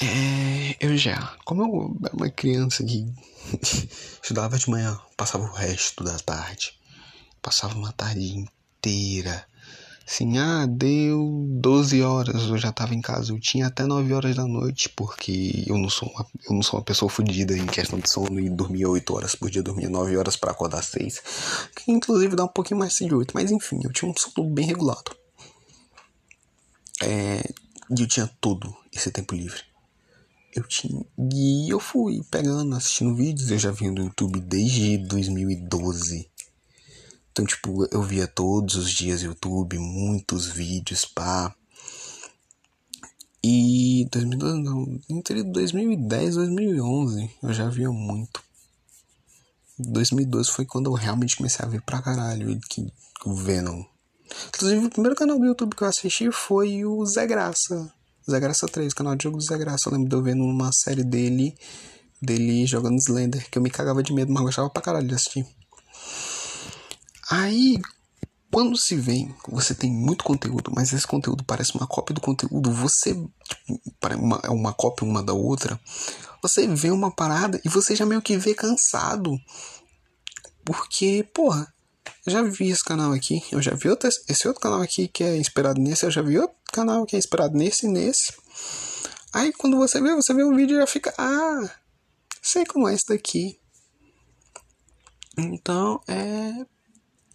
é, 0.00 0.76
eu 0.80 0.96
já, 0.96 1.36
como 1.44 1.62
eu 1.62 1.96
era 2.04 2.14
uma 2.14 2.30
criança 2.30 2.84
que 2.84 3.04
estudava 4.22 4.56
de 4.58 4.70
manhã, 4.70 4.96
passava 5.16 5.44
o 5.44 5.52
resto 5.52 6.04
da 6.04 6.16
tarde, 6.18 6.78
passava 7.42 7.74
uma 7.74 7.92
tarde 7.92 8.36
inteira, 8.38 9.44
assim, 10.06 10.38
ah, 10.38 10.66
deu 10.66 11.46
12 11.48 12.02
horas, 12.02 12.42
eu 12.48 12.58
já 12.58 12.72
tava 12.72 12.94
em 12.94 13.00
casa, 13.00 13.32
eu 13.32 13.40
tinha 13.40 13.66
até 13.66 13.84
9 13.84 14.12
horas 14.12 14.36
da 14.36 14.46
noite, 14.46 14.88
porque 14.90 15.64
eu 15.66 15.78
não 15.78 15.88
sou 15.88 16.08
uma, 16.08 16.26
eu 16.48 16.54
não 16.54 16.62
sou 16.62 16.78
uma 16.78 16.84
pessoa 16.84 17.08
fodida 17.08 17.56
em 17.56 17.66
questão 17.66 17.98
de 17.98 18.10
sono 18.10 18.38
e 18.40 18.48
dormia 18.48 18.88
8 18.88 19.14
horas 19.14 19.34
por 19.34 19.50
dia, 19.50 19.62
dormia 19.62 19.88
9 19.88 20.16
horas 20.16 20.36
para 20.36 20.50
acordar 20.50 20.82
6, 20.82 21.22
que 21.76 21.92
inclusive 21.92 22.36
dá 22.36 22.44
um 22.44 22.48
pouquinho 22.48 22.80
mais 22.80 22.94
de 22.94 23.14
8, 23.14 23.32
mas 23.34 23.50
enfim, 23.50 23.80
eu 23.84 23.92
tinha 23.92 24.10
um 24.10 24.14
sono 24.16 24.48
bem 24.48 24.66
regulado. 24.66 25.12
É, 27.02 27.42
e 27.90 28.00
eu 28.00 28.06
tinha 28.06 28.30
todo 28.40 28.74
esse 28.92 29.10
tempo 29.10 29.34
livre. 29.34 29.60
Eu 30.54 30.64
tinha. 30.64 31.04
E 31.32 31.72
eu 31.72 31.80
fui 31.80 32.22
pegando, 32.30 32.74
assistindo 32.74 33.14
vídeos. 33.14 33.50
Eu 33.50 33.58
já 33.58 33.70
vinha 33.70 33.90
do 33.90 34.02
YouTube 34.02 34.38
desde 34.40 34.98
2012. 34.98 36.30
Então, 37.32 37.46
tipo, 37.46 37.88
eu 37.90 38.02
via 38.02 38.26
todos 38.26 38.76
os 38.76 38.90
dias 38.90 39.22
YouTube, 39.22 39.78
muitos 39.78 40.46
vídeos, 40.46 41.06
pá. 41.06 41.54
E 43.42 44.06
2012, 44.12 44.62
não, 44.62 45.00
entre 45.10 45.42
2010 45.42 46.34
e 46.34 46.36
2011 46.36 47.30
eu 47.42 47.52
já 47.52 47.68
via 47.68 47.90
muito. 47.90 48.42
2012 49.78 50.50
foi 50.50 50.66
quando 50.66 50.90
eu 50.90 50.92
realmente 50.92 51.36
comecei 51.36 51.64
a 51.64 51.68
ver 51.68 51.80
pra 51.82 52.02
caralho 52.02 52.60
que 52.68 52.92
o 53.24 53.34
Venom 53.34 53.82
Inclusive, 54.48 54.86
o 54.86 54.90
primeiro 54.90 55.16
canal 55.16 55.38
do 55.38 55.44
YouTube 55.44 55.74
que 55.74 55.82
eu 55.82 55.88
assisti 55.88 56.30
foi 56.30 56.84
o 56.84 57.04
Zé 57.04 57.26
Graça. 57.26 57.92
Zé 58.30 58.40
Graça 58.40 58.66
3, 58.66 58.94
canal 58.94 59.16
de 59.16 59.24
jogo 59.24 59.36
do 59.36 59.42
Zé 59.42 59.58
Graça. 59.58 59.88
Eu 59.88 59.94
lembro 59.94 60.08
de 60.08 60.14
eu 60.14 60.22
vendo 60.22 60.44
uma 60.44 60.72
série 60.72 61.04
dele, 61.04 61.54
dele 62.20 62.66
jogando 62.66 62.98
Slender, 62.98 63.48
que 63.50 63.58
eu 63.58 63.62
me 63.62 63.70
cagava 63.70 64.02
de 64.02 64.12
medo, 64.12 64.32
mas 64.32 64.42
gostava 64.42 64.70
pra 64.70 64.82
caralho 64.82 65.06
de 65.06 65.14
assistir. 65.14 65.46
Aí, 67.32 67.80
quando 68.52 68.76
se 68.76 68.94
vem, 68.94 69.34
você 69.48 69.74
tem 69.74 69.90
muito 69.90 70.22
conteúdo, 70.22 70.70
mas 70.70 70.92
esse 70.92 71.06
conteúdo 71.06 71.42
parece 71.42 71.74
uma 71.74 71.86
cópia 71.86 72.12
do 72.12 72.20
conteúdo, 72.20 72.70
você, 72.70 73.14
tipo, 73.14 73.80
uma, 74.18 74.38
é 74.44 74.50
uma 74.50 74.74
cópia 74.74 75.08
uma 75.08 75.22
da 75.22 75.32
outra, 75.32 75.80
você 76.42 76.66
vê 76.66 76.90
uma 76.90 77.10
parada 77.10 77.58
e 77.64 77.70
você 77.70 77.96
já 77.96 78.04
meio 78.04 78.20
que 78.20 78.36
vê 78.36 78.54
cansado. 78.54 79.34
Porque, 80.62 81.26
porra, 81.32 81.72
eu 82.26 82.32
já 82.32 82.42
vi 82.42 82.68
esse 82.68 82.84
canal 82.84 83.12
aqui, 83.12 83.42
eu 83.50 83.62
já 83.62 83.74
vi 83.74 83.88
outro, 83.88 84.10
esse 84.28 84.46
outro 84.46 84.60
canal 84.60 84.82
aqui 84.82 85.08
que 85.08 85.24
é 85.24 85.34
inspirado 85.34 85.80
nesse, 85.80 86.04
eu 86.04 86.10
já 86.10 86.20
vi 86.20 86.38
outro 86.38 86.54
canal 86.70 87.06
que 87.06 87.16
é 87.16 87.18
inspirado 87.18 87.56
nesse 87.56 87.86
e 87.86 87.88
nesse. 87.88 88.34
Aí 89.32 89.54
quando 89.54 89.78
você 89.78 90.02
vê, 90.02 90.14
você 90.14 90.34
vê 90.34 90.44
o 90.44 90.54
vídeo 90.54 90.76
e 90.76 90.80
já 90.80 90.86
fica, 90.86 91.14
ah, 91.16 91.70
sei 92.42 92.66
como 92.66 92.86
é 92.86 92.92
esse 92.92 93.06
daqui. 93.06 93.58
Então, 95.38 95.98
é. 96.06 96.66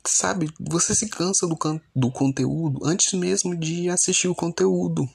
Sabe, 0.07 0.49
você 0.57 0.95
se 0.95 1.09
cansa 1.09 1.45
do, 1.45 1.57
do 1.93 2.09
conteúdo 2.09 2.79
antes 2.85 3.11
mesmo 3.11 3.53
de 3.53 3.89
assistir 3.89 4.29
o 4.29 4.33
conteúdo. 4.33 5.07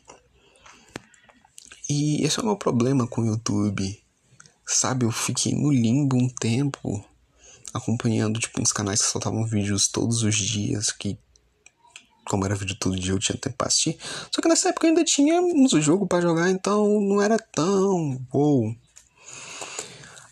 E 1.88 2.22
esse 2.22 2.38
é 2.38 2.42
o 2.42 2.44
meu 2.44 2.56
problema 2.56 3.06
com 3.06 3.22
o 3.22 3.26
YouTube. 3.26 3.98
Sabe, 4.66 5.06
eu 5.06 5.10
fiquei 5.10 5.54
no 5.54 5.72
limbo 5.72 6.16
um 6.16 6.28
tempo 6.28 7.02
acompanhando 7.72 8.38
tipo 8.38 8.60
uns 8.60 8.70
canais 8.70 9.00
que 9.00 9.10
soltavam 9.10 9.46
vídeos 9.46 9.88
todos 9.88 10.22
os 10.22 10.36
dias, 10.36 10.92
que 10.92 11.18
como 12.26 12.44
era 12.44 12.54
vídeo 12.54 12.76
todo 12.78 12.94
dia 12.94 13.12
eu 13.12 13.18
tinha 13.18 13.38
tempo 13.38 13.56
pra 13.56 13.68
assistir. 13.68 13.96
Só 14.30 14.42
que 14.42 14.48
nessa 14.48 14.68
época 14.68 14.86
eu 14.86 14.90
ainda 14.90 15.04
tinha 15.04 15.40
um 15.40 15.66
jogo 15.80 16.06
para 16.06 16.20
jogar, 16.20 16.50
então 16.50 17.00
não 17.00 17.20
era 17.20 17.38
tão 17.38 18.20
wow. 18.30 18.76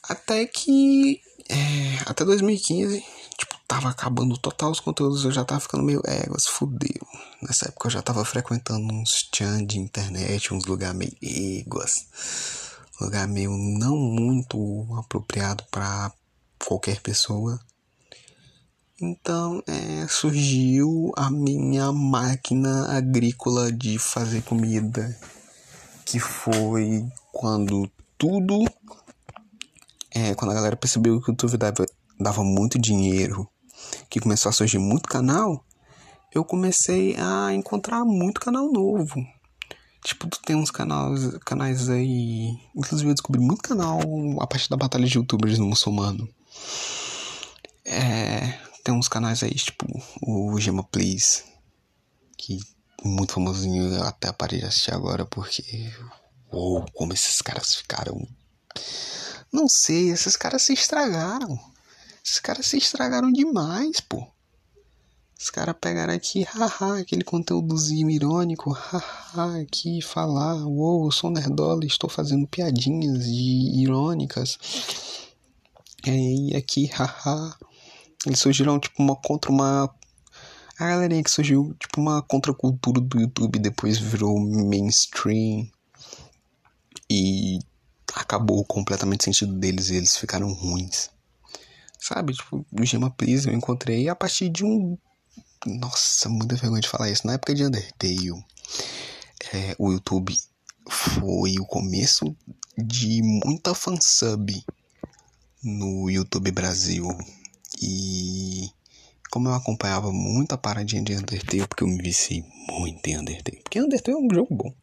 Até 0.02 0.44
que 0.44 1.18
é, 1.48 1.98
até 2.04 2.26
2015, 2.26 2.98
tipo, 3.00 3.19
tava 3.70 3.88
acabando 3.88 4.36
total 4.36 4.72
os 4.72 4.80
conteúdos, 4.80 5.24
eu 5.24 5.30
já 5.30 5.44
tava 5.44 5.60
ficando 5.60 5.84
meio 5.84 6.02
éguas, 6.04 6.44
fudeu. 6.44 7.06
Nessa 7.40 7.68
época 7.68 7.86
eu 7.86 7.92
já 7.92 8.02
tava 8.02 8.24
frequentando 8.24 8.92
uns 8.92 9.28
chan 9.32 9.64
de 9.64 9.78
internet, 9.78 10.52
uns 10.52 10.64
lugares 10.66 10.96
meio 10.96 11.16
éguas. 11.22 12.04
Lugar 13.00 13.28
meio 13.28 13.52
não 13.52 13.96
muito 13.96 14.88
apropriado 14.98 15.62
para 15.70 16.12
qualquer 16.66 17.00
pessoa. 17.00 17.60
Então 19.00 19.62
é, 19.68 20.04
surgiu 20.08 21.12
a 21.16 21.30
minha 21.30 21.92
máquina 21.92 22.96
agrícola 22.96 23.70
de 23.70 24.00
fazer 24.00 24.42
comida, 24.42 25.16
que 26.04 26.18
foi 26.18 27.06
quando 27.30 27.88
tudo, 28.18 28.64
é, 30.10 30.34
quando 30.34 30.50
a 30.50 30.54
galera 30.54 30.76
percebeu 30.76 31.20
que 31.20 31.30
o 31.30 31.32
YouTube 31.32 31.56
dava, 31.56 31.86
dava 32.18 32.42
muito 32.42 32.76
dinheiro 32.76 33.48
que 34.08 34.20
começou 34.20 34.50
a 34.50 34.52
surgir 34.52 34.78
muito 34.78 35.08
canal, 35.08 35.64
eu 36.32 36.44
comecei 36.44 37.16
a 37.16 37.52
encontrar 37.52 38.04
muito 38.04 38.40
canal 38.40 38.70
novo. 38.70 39.14
Tipo, 40.04 40.28
tem 40.44 40.56
uns 40.56 40.70
canais, 40.70 41.36
canais 41.44 41.90
aí. 41.90 42.58
Inclusive, 42.74 43.10
eu 43.10 43.14
descobri 43.14 43.40
muito 43.40 43.62
canal 43.62 44.00
a 44.40 44.46
partir 44.46 44.68
da 44.70 44.76
batalha 44.76 45.06
de 45.06 45.18
youtubers 45.18 45.58
no 45.58 45.66
muçulmano. 45.66 46.28
É, 47.84 48.58
tem 48.82 48.94
uns 48.94 49.08
canais 49.08 49.42
aí, 49.42 49.54
tipo, 49.54 49.86
o 50.22 50.58
Gema 50.58 50.84
Please, 50.84 51.44
que 52.38 52.58
muito 53.04 53.32
famosinho, 53.32 54.02
até 54.04 54.32
parei 54.32 54.60
de 54.60 54.66
assistir 54.66 54.94
agora, 54.94 55.26
porque. 55.26 55.92
Uou, 56.52 56.84
como 56.94 57.12
esses 57.12 57.40
caras 57.40 57.74
ficaram. 57.74 58.26
Não 59.52 59.68
sei, 59.68 60.10
esses 60.10 60.36
caras 60.36 60.62
se 60.62 60.72
estragaram. 60.72 61.58
Esses 62.30 62.38
caras 62.38 62.64
se 62.64 62.78
estragaram 62.78 63.32
demais, 63.32 63.98
pô. 63.98 64.24
Os 65.36 65.50
caras 65.50 65.74
pegaram 65.80 66.14
aqui, 66.14 66.44
haha, 66.44 67.00
aquele 67.00 67.24
conteúdozinho 67.24 68.08
irônico, 68.08 68.70
haha, 68.70 69.60
aqui 69.60 70.00
falar, 70.00 70.54
uou, 70.64 71.06
eu 71.06 71.10
sou 71.10 71.28
nerdola, 71.28 71.84
estou 71.84 72.08
fazendo 72.08 72.46
piadinhas 72.46 73.24
de 73.24 73.82
irônicas. 73.82 74.60
E 76.06 76.54
aqui, 76.54 76.86
haha. 76.86 77.58
Eles 78.24 78.38
surgiram 78.38 78.78
tipo 78.78 79.02
uma 79.02 79.16
contra 79.16 79.50
uma. 79.50 79.92
A 80.78 80.86
galerinha 80.86 81.24
que 81.24 81.30
surgiu 81.32 81.74
tipo 81.80 82.00
uma 82.00 82.22
contracultura 82.22 83.00
do 83.00 83.20
YouTube, 83.20 83.58
depois 83.58 83.98
virou 83.98 84.38
mainstream. 84.38 85.68
E 87.10 87.58
acabou 88.14 88.64
completamente 88.64 89.22
o 89.22 89.24
sentido 89.24 89.52
deles 89.54 89.90
e 89.90 89.96
eles 89.96 90.16
ficaram 90.16 90.52
ruins. 90.52 91.10
Sabe, 92.00 92.32
tipo, 92.32 92.64
o 92.72 92.84
Gema 92.84 93.10
Please 93.10 93.48
eu 93.48 93.54
encontrei 93.54 94.08
a 94.08 94.14
partir 94.14 94.48
de 94.48 94.64
um 94.64 94.96
nossa, 95.66 96.28
muita 96.28 96.56
vergonha 96.56 96.80
de 96.80 96.88
falar 96.88 97.10
isso. 97.10 97.26
Na 97.26 97.34
época 97.34 97.54
de 97.54 97.64
Undertale, 97.64 98.44
é, 99.52 99.74
o 99.78 99.92
YouTube 99.92 100.34
foi 100.88 101.58
o 101.58 101.66
começo 101.66 102.34
de 102.78 103.22
muita 103.22 103.74
fansub 103.74 104.64
no 105.62 106.08
YouTube 106.08 106.50
Brasil. 106.50 107.06
E 107.82 108.70
como 109.30 109.48
eu 109.48 109.54
acompanhava 109.54 110.10
muita 110.10 110.56
paradinha 110.56 111.02
de 111.02 111.14
Undertale, 111.14 111.66
porque 111.66 111.84
eu 111.84 111.88
me 111.88 112.02
viciei 112.02 112.42
muito 112.70 113.06
em 113.06 113.18
Undertale. 113.18 113.60
Porque 113.62 113.80
Undertale 113.80 114.16
é 114.16 114.20
um 114.20 114.34
jogo 114.34 114.54
bom. 114.54 114.74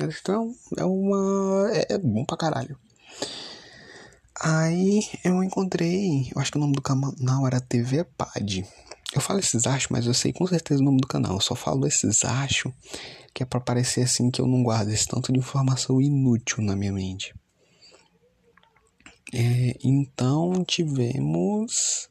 Undertale 0.00 0.54
é 0.78 0.84
uma. 0.84 1.70
é, 1.72 1.94
é 1.94 1.98
bom 1.98 2.24
pra 2.24 2.36
caralho. 2.36 2.78
Aí 4.40 5.00
eu 5.24 5.42
encontrei, 5.42 6.30
eu 6.34 6.40
acho 6.40 6.52
que 6.52 6.58
o 6.58 6.60
nome 6.60 6.74
do 6.74 6.82
canal 6.82 7.46
era 7.46 7.60
TV 7.60 8.04
Pad. 8.04 8.66
Eu 9.14 9.20
falo 9.20 9.38
esses 9.38 9.66
achos, 9.66 9.88
mas 9.90 10.06
eu 10.06 10.12
sei 10.12 10.32
com 10.32 10.46
certeza 10.46 10.82
o 10.82 10.84
nome 10.84 11.00
do 11.00 11.08
canal. 11.08 11.34
Eu 11.34 11.40
só 11.40 11.54
falo 11.54 11.86
esses 11.86 12.22
achos 12.24 12.70
que 13.32 13.42
é 13.42 13.46
para 13.46 13.60
parecer 13.60 14.02
assim 14.02 14.30
que 14.30 14.40
eu 14.40 14.46
não 14.46 14.62
guardo 14.62 14.90
esse 14.90 15.06
tanto 15.06 15.32
de 15.32 15.38
informação 15.38 16.00
inútil 16.02 16.62
na 16.62 16.76
minha 16.76 16.92
mente. 16.92 17.34
É, 19.32 19.76
então 19.82 20.64
tivemos 20.64 22.08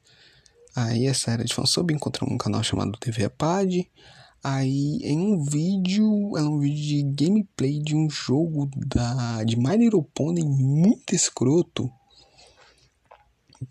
aí 0.75 1.05
essa 1.05 1.31
era 1.31 1.43
de 1.43 1.53
fansub, 1.53 1.93
encontramos 1.93 2.33
um 2.33 2.39
canal 2.39 2.63
chamado 2.63 2.97
TV 2.97 3.29
Pad. 3.29 3.87
Aí 4.43 4.99
em 5.03 5.17
um 5.17 5.43
vídeo, 5.43 6.37
é 6.37 6.41
um 6.41 6.59
vídeo 6.59 7.03
de 7.03 7.23
gameplay 7.23 7.79
de 7.79 7.95
um 7.95 8.09
jogo 8.09 8.69
da 8.75 9.43
de 9.43 9.57
My 9.57 9.77
Little 9.77 10.03
Pony 10.03 10.43
muito 10.43 11.13
escroto 11.13 11.91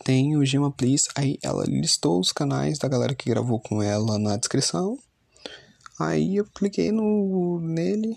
tem 0.04 0.36
o 0.36 0.44
Gema 0.44 0.70
Please. 0.70 1.08
Aí 1.14 1.38
ela 1.42 1.64
listou 1.66 2.20
os 2.20 2.32
canais 2.32 2.78
da 2.78 2.88
galera 2.88 3.14
que 3.14 3.30
gravou 3.30 3.60
com 3.60 3.82
ela 3.82 4.18
na 4.18 4.36
descrição. 4.36 4.98
Aí 5.98 6.36
eu 6.36 6.44
cliquei 6.46 6.90
no 6.90 7.60
nele. 7.60 8.16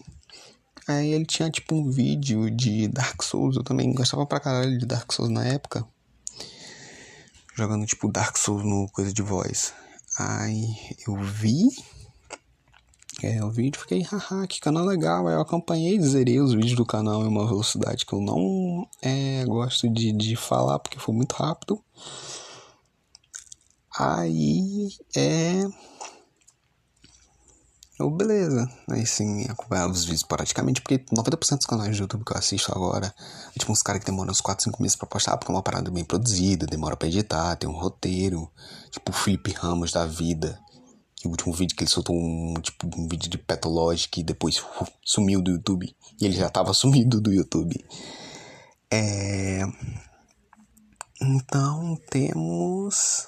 Aí 0.88 1.12
ele 1.14 1.26
tinha 1.26 1.50
tipo 1.50 1.76
um 1.76 1.90
vídeo 1.90 2.50
de 2.50 2.88
Dark 2.88 3.22
Souls. 3.22 3.56
Eu 3.56 3.64
também 3.64 3.94
gostava 3.94 4.26
pra 4.26 4.40
caralho 4.40 4.78
de 4.78 4.86
Dark 4.86 5.12
Souls 5.12 5.32
na 5.32 5.46
época. 5.46 5.86
Jogando 7.56 7.86
tipo 7.86 8.12
Dark 8.12 8.38
Souls 8.38 8.64
no 8.64 8.88
coisa 8.90 9.14
de 9.14 9.22
voz. 9.22 9.74
Aí 10.18 10.66
eu 11.08 11.16
vi 11.16 11.68
é, 13.24 13.44
o 13.44 13.50
vídeo, 13.50 13.82
fiquei, 13.82 14.04
haha, 14.04 14.46
que 14.46 14.60
canal 14.60 14.86
legal. 14.86 15.28
Aí 15.28 15.34
eu 15.34 15.42
acompanhei 15.42 15.96
e 15.96 16.02
zerei 16.02 16.40
os 16.40 16.54
vídeos 16.54 16.76
do 16.76 16.86
canal 16.86 17.24
em 17.24 17.28
uma 17.28 17.48
velocidade 17.48 18.06
que 18.06 18.14
eu 18.14 18.22
não 18.22 18.88
é, 19.02 19.44
gosto 19.46 19.90
de, 19.90 20.12
de 20.12 20.36
falar 20.36 20.78
porque 20.78 21.00
foi 21.00 21.16
muito 21.16 21.34
rápido. 21.34 21.84
Aí 23.98 24.90
é. 25.16 25.64
Eu, 28.00 28.12
beleza. 28.12 28.70
Aí 28.92 29.08
sim, 29.08 29.46
acompanhava 29.50 29.92
os 29.92 30.04
vídeos 30.04 30.22
praticamente, 30.22 30.82
porque 30.84 31.00
90% 31.00 31.58
dos 31.58 31.66
canais 31.66 31.98
do 31.98 32.02
YouTube 32.04 32.24
que 32.24 32.32
eu 32.32 32.38
assisto 32.38 32.72
agora 32.72 33.12
é 33.56 33.60
tipo 33.60 33.72
uns 33.72 33.82
caras 33.82 34.02
que 34.02 34.06
demoram 34.06 34.30
uns 34.30 34.42
4, 34.42 34.66
5 34.66 34.80
meses 34.80 34.96
pra 34.96 35.08
postar, 35.08 35.36
porque 35.38 35.52
é 35.52 35.56
uma 35.56 35.64
parada 35.64 35.90
bem 35.90 36.06
produzida, 36.06 36.68
demora 36.68 36.96
pra 36.96 37.08
editar, 37.08 37.56
tem 37.56 37.68
um 37.68 37.74
roteiro. 37.74 38.52
Tipo 38.92 39.12
o 39.12 39.16
Felipe 39.16 39.52
Ramos 39.52 39.92
da 39.92 40.06
vida 40.06 40.60
que 41.18 41.28
o 41.28 41.32
último 41.32 41.52
vídeo 41.52 41.76
que 41.76 41.84
ele 41.84 41.90
soltou 41.90 42.16
um 42.16 42.54
tipo 42.62 42.88
um 42.96 43.08
vídeo 43.08 43.28
de 43.28 43.40
Petologic 43.40 44.20
e 44.20 44.24
depois 44.24 44.64
sumiu 45.04 45.42
do 45.42 45.52
YouTube. 45.52 45.96
E 46.22 46.26
ele 46.26 46.36
já 46.36 46.48
estava 46.48 46.74
sumido 46.76 47.20
do 47.20 47.34
YouTube. 47.34 47.84
É... 48.92 49.62
Então 51.20 51.98
temos 52.12 53.28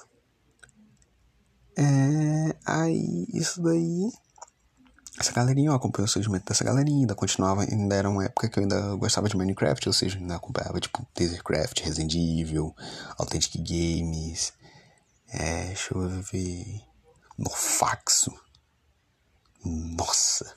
é... 1.75 2.55
aí 2.63 3.25
isso 3.33 3.61
daí. 3.61 4.11
Essa 5.19 5.33
galerinha, 5.33 5.71
eu 5.71 5.73
acompanhei 5.73 6.05
o 6.05 6.07
surgimento 6.07 6.45
dessa 6.45 6.63
galerinha, 6.63 7.01
ainda 7.01 7.15
continuava, 7.15 7.63
ainda 7.63 7.93
era 7.93 8.09
uma 8.09 8.23
época 8.23 8.47
que 8.47 8.57
eu 8.57 8.63
ainda 8.63 8.95
gostava 8.95 9.27
de 9.27 9.35
Minecraft, 9.35 9.89
ou 9.89 9.93
seja, 9.93 10.17
ainda 10.17 10.37
acompanhava 10.37 10.79
tipo 10.79 11.05
Tasercraft, 11.13 11.81
Resident 11.81 12.13
Evil, 12.15 12.73
Authentic 13.17 13.57
Games, 13.57 14.53
é, 15.27 15.65
deixa 15.65 15.93
eu 15.93 16.07
ver, 16.23 16.88
no 17.39 17.49
faxo. 17.49 18.37
Nossa. 19.63 20.53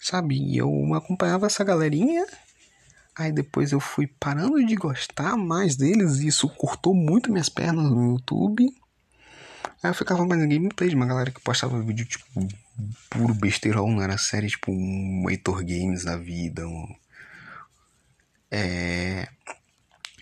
Sabe, 0.00 0.56
eu 0.56 0.94
acompanhava 0.94 1.46
essa 1.46 1.62
galerinha. 1.62 2.26
Aí 3.14 3.32
depois 3.32 3.72
eu 3.72 3.80
fui 3.80 4.06
parando 4.06 4.64
de 4.64 4.74
gostar 4.74 5.36
mais 5.36 5.76
deles 5.76 6.18
e 6.18 6.28
isso 6.28 6.48
cortou 6.48 6.94
muito 6.94 7.30
minhas 7.30 7.48
pernas 7.48 7.90
no 7.90 8.12
YouTube. 8.12 8.64
Aí 9.82 9.90
eu 9.90 9.94
ficava 9.94 10.26
mais 10.26 10.42
em 10.42 10.48
gameplay 10.48 10.88
de 10.88 10.96
uma 10.96 11.06
galera 11.06 11.30
que 11.30 11.40
postava 11.40 11.80
vídeo 11.82 12.06
tipo 12.06 12.46
puro 13.10 13.34
besteirão, 13.34 13.90
não 13.90 14.02
era 14.02 14.16
série 14.16 14.48
tipo 14.48 14.70
um 14.70 15.28
Heitor 15.28 15.64
Games 15.64 16.04
da 16.04 16.16
vida, 16.16 16.66
um, 16.66 16.94
é, 18.50 19.28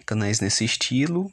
canais 0.07 0.40
nesse 0.40 0.64
estilo. 0.64 1.31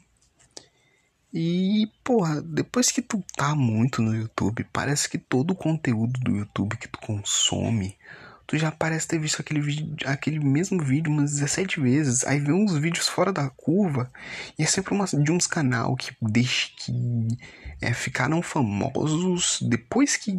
E, 1.36 1.90
porra, 2.04 2.40
depois 2.40 2.92
que 2.92 3.02
tu 3.02 3.20
tá 3.36 3.56
muito 3.56 4.00
no 4.00 4.14
YouTube, 4.14 4.64
parece 4.72 5.08
que 5.08 5.18
todo 5.18 5.50
o 5.50 5.56
conteúdo 5.56 6.20
do 6.20 6.36
YouTube 6.36 6.76
que 6.76 6.86
tu 6.86 7.00
consome, 7.00 7.98
tu 8.46 8.56
já 8.56 8.70
parece 8.70 9.08
ter 9.08 9.18
visto 9.18 9.40
aquele, 9.40 9.60
vídeo, 9.60 9.96
aquele 10.06 10.38
mesmo 10.38 10.80
vídeo 10.80 11.10
umas 11.10 11.32
17 11.32 11.80
vezes. 11.80 12.24
Aí 12.24 12.38
vê 12.38 12.52
uns 12.52 12.76
vídeos 12.76 13.08
fora 13.08 13.32
da 13.32 13.50
curva, 13.50 14.12
e 14.56 14.62
é 14.62 14.66
sempre 14.66 14.94
uma, 14.94 15.06
de 15.06 15.32
uns 15.32 15.48
canal 15.48 15.96
que, 15.96 16.12
deixa, 16.22 16.68
que 16.76 17.26
é, 17.80 17.92
ficaram 17.92 18.40
famosos 18.40 19.58
depois 19.60 20.16
que 20.16 20.38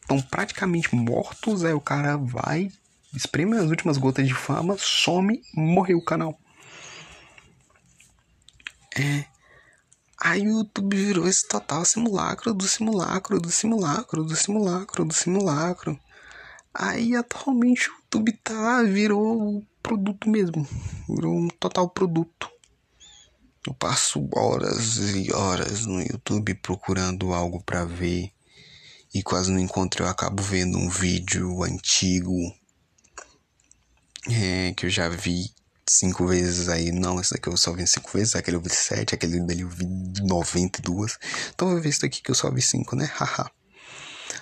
estão 0.00 0.18
praticamente 0.18 0.94
mortos. 0.94 1.62
Aí 1.62 1.74
o 1.74 1.80
cara 1.80 2.16
vai, 2.16 2.70
espreme 3.14 3.58
as 3.58 3.68
últimas 3.68 3.98
gotas 3.98 4.26
de 4.26 4.32
fama, 4.32 4.76
some, 4.78 5.42
morreu 5.54 5.98
o 5.98 6.04
canal. 6.04 6.40
É. 8.96 9.31
Aí 10.24 10.46
o 10.46 10.58
YouTube 10.58 10.96
virou 10.96 11.26
esse 11.26 11.48
total 11.48 11.84
simulacro 11.84 12.54
do 12.54 12.68
simulacro 12.68 13.40
do 13.40 13.50
simulacro 13.50 14.22
do 14.22 14.36
simulacro 14.36 15.04
do 15.04 15.12
simulacro. 15.12 15.98
Aí 16.72 17.16
atualmente 17.16 17.90
o 17.90 17.94
YouTube 17.94 18.30
tá, 18.34 18.84
virou 18.84 19.56
o 19.56 19.66
produto 19.82 20.30
mesmo. 20.30 20.64
Virou 21.08 21.36
um 21.36 21.48
total 21.48 21.88
produto. 21.88 22.48
Eu 23.66 23.74
passo 23.74 24.28
horas 24.32 24.98
e 25.12 25.32
horas 25.32 25.86
no 25.86 26.00
YouTube 26.00 26.54
procurando 26.54 27.32
algo 27.32 27.60
para 27.60 27.84
ver. 27.84 28.30
E 29.12 29.24
quase 29.24 29.50
não 29.50 29.58
encontro, 29.58 30.04
eu 30.04 30.08
acabo 30.08 30.40
vendo 30.40 30.78
um 30.78 30.88
vídeo 30.88 31.64
antigo 31.64 32.32
é, 34.30 34.72
que 34.72 34.86
eu 34.86 34.90
já 34.90 35.08
vi 35.08 35.50
cinco 35.88 36.26
vezes 36.26 36.68
aí. 36.68 36.92
Não, 36.92 37.20
esse 37.20 37.32
daqui 37.32 37.48
eu 37.48 37.56
só 37.56 37.72
vi 37.72 37.86
cinco 37.86 38.10
vezes. 38.12 38.34
Aquele 38.34 38.56
eu 38.56 38.60
vi 38.60 38.70
sete, 38.70 39.14
aquele 39.14 39.40
dele 39.40 39.62
eu 39.62 39.68
vi 39.68 39.86
92. 40.22 41.18
Então 41.54 41.68
eu 41.68 41.74
vou 41.74 41.82
ver 41.82 41.88
esse 41.88 42.00
daqui 42.00 42.22
que 42.22 42.30
eu 42.30 42.34
só 42.34 42.50
vi 42.50 42.62
cinco, 42.62 42.96
né? 42.96 43.10
Haha. 43.14 43.50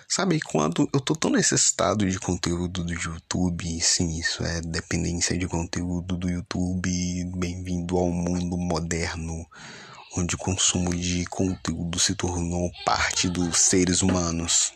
Sabe, 0.08 0.40
quando 0.40 0.88
eu 0.92 1.00
tô 1.00 1.14
tão 1.14 1.30
necessitado 1.30 2.08
de 2.08 2.18
conteúdo 2.18 2.82
do 2.82 2.92
YouTube, 2.92 3.80
sim, 3.80 4.18
isso 4.18 4.42
é 4.42 4.60
dependência 4.60 5.38
de 5.38 5.46
conteúdo 5.46 6.16
do 6.16 6.28
YouTube, 6.28 7.24
bem-vindo 7.36 7.96
ao 7.96 8.10
mundo 8.10 8.56
moderno, 8.56 9.46
onde 10.16 10.34
o 10.34 10.38
consumo 10.38 10.94
de 10.94 11.24
conteúdo 11.26 11.98
se 12.00 12.16
tornou 12.16 12.72
parte 12.84 13.28
dos 13.28 13.56
seres 13.58 14.02
humanos. 14.02 14.72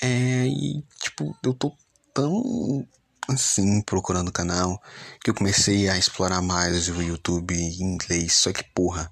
É, 0.00 0.46
e 0.46 0.82
tipo, 1.00 1.36
eu 1.42 1.54
tô 1.54 1.72
tão 2.12 2.86
assim 3.28 3.82
procurando 3.82 4.28
o 4.28 4.32
canal 4.32 4.80
que 5.22 5.30
eu 5.30 5.34
comecei 5.34 5.88
a 5.88 5.98
explorar 5.98 6.40
mais 6.40 6.88
o 6.88 7.02
YouTube 7.02 7.54
em 7.54 7.82
inglês, 7.82 8.34
só 8.34 8.52
que 8.52 8.64
porra, 8.74 9.10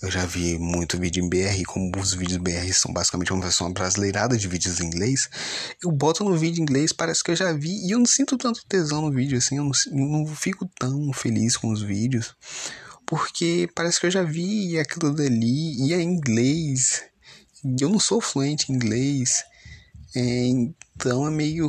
eu 0.00 0.10
já 0.10 0.24
vi 0.24 0.56
muito 0.58 0.98
vídeo 0.98 1.24
em 1.24 1.28
BR, 1.28 1.64
como 1.66 1.90
os 1.98 2.14
vídeos 2.14 2.38
BR 2.38 2.72
são 2.72 2.92
basicamente 2.92 3.32
uma 3.32 3.42
versão 3.42 3.72
brasileirada 3.72 4.36
de 4.36 4.46
vídeos 4.46 4.80
em 4.80 4.86
inglês, 4.86 5.28
eu 5.82 5.90
boto 5.90 6.24
no 6.24 6.36
vídeo 6.36 6.60
em 6.60 6.62
inglês, 6.62 6.92
parece 6.92 7.22
que 7.22 7.30
eu 7.32 7.36
já 7.36 7.52
vi, 7.52 7.86
e 7.86 7.90
eu 7.90 7.98
não 7.98 8.06
sinto 8.06 8.38
tanto 8.38 8.64
tesão 8.68 9.02
no 9.02 9.10
vídeo 9.10 9.36
assim, 9.36 9.56
eu 9.58 9.64
não, 9.64 9.72
não 9.92 10.26
fico 10.26 10.70
tão 10.78 11.12
feliz 11.12 11.56
com 11.56 11.70
os 11.70 11.82
vídeos, 11.82 12.34
porque 13.04 13.68
parece 13.74 13.98
que 13.98 14.06
eu 14.06 14.10
já 14.10 14.22
vi 14.22 14.78
aquilo 14.78 15.12
dali, 15.12 15.74
e 15.84 15.92
é 15.92 16.00
inglês, 16.00 17.02
e 17.64 17.82
eu 17.82 17.88
não 17.88 17.98
sou 17.98 18.20
fluente 18.20 18.70
em 18.70 18.76
inglês, 18.76 19.42
é, 20.14 20.46
então 20.46 21.26
é 21.26 21.30
meio. 21.30 21.68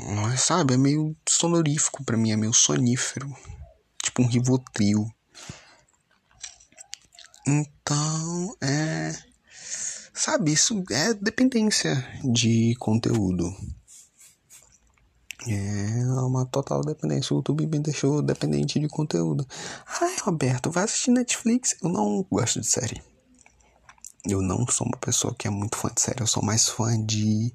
Não 0.00 0.30
é, 0.30 0.36
sabe? 0.36 0.74
É 0.74 0.76
meio 0.76 1.16
sonorífico 1.28 2.04
para 2.04 2.16
mim, 2.16 2.30
é 2.30 2.36
meio 2.36 2.52
sonífero. 2.52 3.34
Tipo 4.02 4.22
um 4.22 4.26
rivotril. 4.26 5.08
Então, 7.46 8.56
é. 8.60 9.16
Sabe, 10.12 10.52
isso 10.52 10.82
é 10.90 11.14
dependência 11.14 12.04
de 12.24 12.74
conteúdo. 12.78 13.54
É 15.46 16.04
uma 16.20 16.44
total 16.44 16.82
dependência. 16.82 17.32
O 17.32 17.38
YouTube 17.38 17.66
me 17.66 17.78
deixou 17.78 18.20
dependente 18.20 18.80
de 18.80 18.88
conteúdo. 18.88 19.46
Ai, 20.00 20.16
Roberto, 20.22 20.70
vai 20.70 20.84
assistir 20.84 21.10
Netflix. 21.10 21.76
Eu 21.80 21.88
não 21.88 22.26
gosto 22.30 22.60
de 22.60 22.66
série. 22.66 23.00
Eu 24.26 24.42
não 24.42 24.66
sou 24.66 24.86
uma 24.86 24.98
pessoa 24.98 25.34
que 25.38 25.46
é 25.46 25.50
muito 25.50 25.76
fã 25.76 25.88
de 25.94 26.00
série. 26.00 26.20
Eu 26.20 26.26
sou 26.26 26.42
mais 26.42 26.68
fã 26.68 27.00
de 27.02 27.54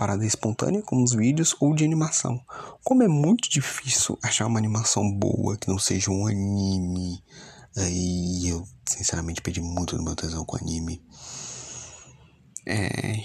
parada 0.00 0.24
espontânea, 0.24 0.80
como 0.80 1.04
os 1.04 1.12
vídeos, 1.12 1.54
ou 1.60 1.74
de 1.74 1.84
animação. 1.84 2.40
Como 2.82 3.02
é 3.02 3.08
muito 3.08 3.50
difícil 3.50 4.18
achar 4.22 4.46
uma 4.46 4.58
animação 4.58 5.12
boa 5.12 5.58
que 5.58 5.68
não 5.68 5.78
seja 5.78 6.10
um 6.10 6.26
anime 6.26 7.22
Aí 7.76 8.48
eu, 8.48 8.66
sinceramente, 8.84 9.40
perdi 9.40 9.60
muito 9.60 9.96
do 9.96 10.02
meu 10.02 10.16
tesão 10.16 10.44
com 10.44 10.56
anime. 10.56 11.00
É, 12.66 13.16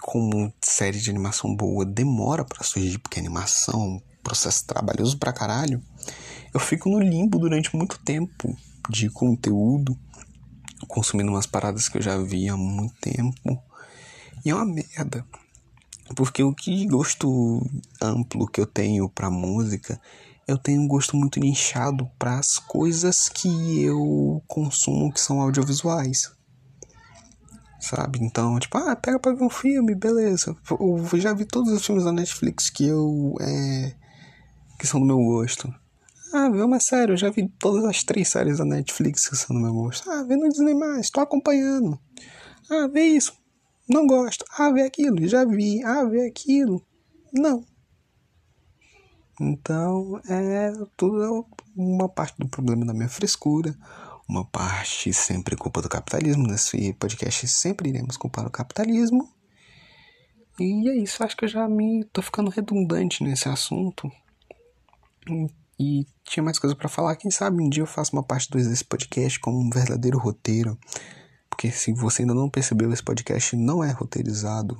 como 0.00 0.52
série 0.62 1.00
de 1.00 1.10
animação 1.10 1.54
boa 1.54 1.84
demora 1.84 2.44
para 2.44 2.62
surgir, 2.62 2.98
porque 2.98 3.18
animação, 3.18 4.00
processo 4.22 4.66
trabalhoso 4.66 5.18
pra 5.18 5.32
caralho, 5.32 5.82
eu 6.52 6.60
fico 6.60 6.88
no 6.88 7.00
limbo 7.00 7.38
durante 7.38 7.74
muito 7.74 7.98
tempo 7.98 8.56
de 8.88 9.10
conteúdo, 9.10 9.98
consumindo 10.86 11.30
umas 11.30 11.46
paradas 11.46 11.88
que 11.88 11.98
eu 11.98 12.02
já 12.02 12.16
vi 12.18 12.48
há 12.48 12.56
muito 12.56 12.94
tempo. 13.00 13.62
E 14.44 14.50
é 14.50 14.54
uma 14.54 14.66
merda. 14.66 15.26
Porque 16.14 16.42
o 16.42 16.54
que 16.54 16.86
gosto 16.86 17.60
amplo 18.00 18.46
que 18.46 18.60
eu 18.60 18.66
tenho 18.66 19.08
pra 19.08 19.30
música 19.30 20.00
eu 20.46 20.58
tenho 20.58 20.82
um 20.82 20.88
gosto 20.88 21.16
muito 21.16 21.40
nichado 21.40 22.08
para 22.18 22.38
as 22.38 22.58
coisas 22.58 23.28
que 23.28 23.82
eu 23.82 24.42
consumo 24.46 25.12
que 25.12 25.20
são 25.20 25.40
audiovisuais. 25.40 26.32
Sabe? 27.80 28.18
Então, 28.22 28.58
tipo, 28.58 28.78
ah, 28.78 28.96
pega 28.96 29.18
pra 29.18 29.32
ver 29.32 29.44
um 29.44 29.50
filme, 29.50 29.94
beleza. 29.94 30.56
Eu 30.70 31.20
já 31.20 31.32
vi 31.34 31.44
todos 31.44 31.72
os 31.72 31.84
filmes 31.84 32.04
da 32.04 32.12
Netflix 32.12 32.70
que 32.70 32.86
eu. 32.86 33.34
É, 33.40 33.94
que 34.78 34.86
são 34.86 35.00
do 35.00 35.06
meu 35.06 35.18
gosto. 35.18 35.72
Ah, 36.32 36.48
vê 36.48 36.62
uma 36.62 36.80
série, 36.80 37.12
eu 37.12 37.16
já 37.16 37.30
vi 37.30 37.48
todas 37.58 37.84
as 37.84 38.02
três 38.02 38.28
séries 38.28 38.58
da 38.58 38.64
Netflix 38.64 39.28
que 39.28 39.36
são 39.36 39.54
do 39.54 39.62
meu 39.62 39.72
gosto. 39.72 40.10
Ah, 40.10 40.24
vê 40.24 40.34
no 40.34 40.48
Disney 40.48 40.74
mais, 40.74 41.10
tô 41.10 41.20
acompanhando. 41.20 41.98
Ah, 42.70 42.88
vê 42.88 43.04
isso. 43.04 43.34
Não 43.88 44.06
gosto. 44.06 44.44
Ah, 44.58 44.70
vê 44.70 44.82
aquilo, 44.82 45.26
já 45.28 45.44
vi. 45.44 45.82
Ah, 45.84 46.04
vê 46.04 46.26
aquilo. 46.26 46.84
Não. 47.32 47.64
Então, 49.40 50.20
é 50.28 50.72
tudo 50.96 51.46
uma 51.76 52.08
parte 52.08 52.38
do 52.38 52.48
problema 52.48 52.86
da 52.86 52.94
minha 52.94 53.08
frescura, 53.08 53.76
uma 54.28 54.44
parte 54.44 55.12
sempre 55.12 55.56
culpa 55.56 55.82
do 55.82 55.88
capitalismo. 55.88 56.46
Nesse 56.46 56.92
podcast 56.94 57.48
sempre 57.48 57.88
iremos 57.88 58.16
culpar 58.16 58.46
o 58.46 58.50
capitalismo. 58.50 59.28
E 60.58 60.88
é 60.88 60.96
isso, 60.96 61.24
acho 61.24 61.36
que 61.36 61.44
eu 61.44 61.48
já 61.48 61.68
me 61.68 62.04
tô 62.12 62.22
ficando 62.22 62.48
redundante 62.48 63.24
nesse 63.24 63.48
assunto. 63.48 64.10
E 65.78 66.06
tinha 66.22 66.44
mais 66.44 66.58
coisa 66.58 66.76
para 66.76 66.88
falar. 66.88 67.16
Quem 67.16 67.30
sabe 67.30 67.60
um 67.60 67.68
dia 67.68 67.82
eu 67.82 67.86
faço 67.88 68.12
uma 68.14 68.22
parte 68.22 68.48
2 68.50 68.68
desse 68.68 68.84
podcast 68.84 69.40
como 69.40 69.58
um 69.58 69.68
verdadeiro 69.68 70.16
roteiro. 70.16 70.78
Porque 71.54 71.70
se 71.70 71.92
você 71.92 72.22
ainda 72.22 72.34
não 72.34 72.50
percebeu, 72.50 72.92
esse 72.92 73.02
podcast 73.02 73.54
não 73.54 73.82
é 73.82 73.92
roteirizado. 73.92 74.76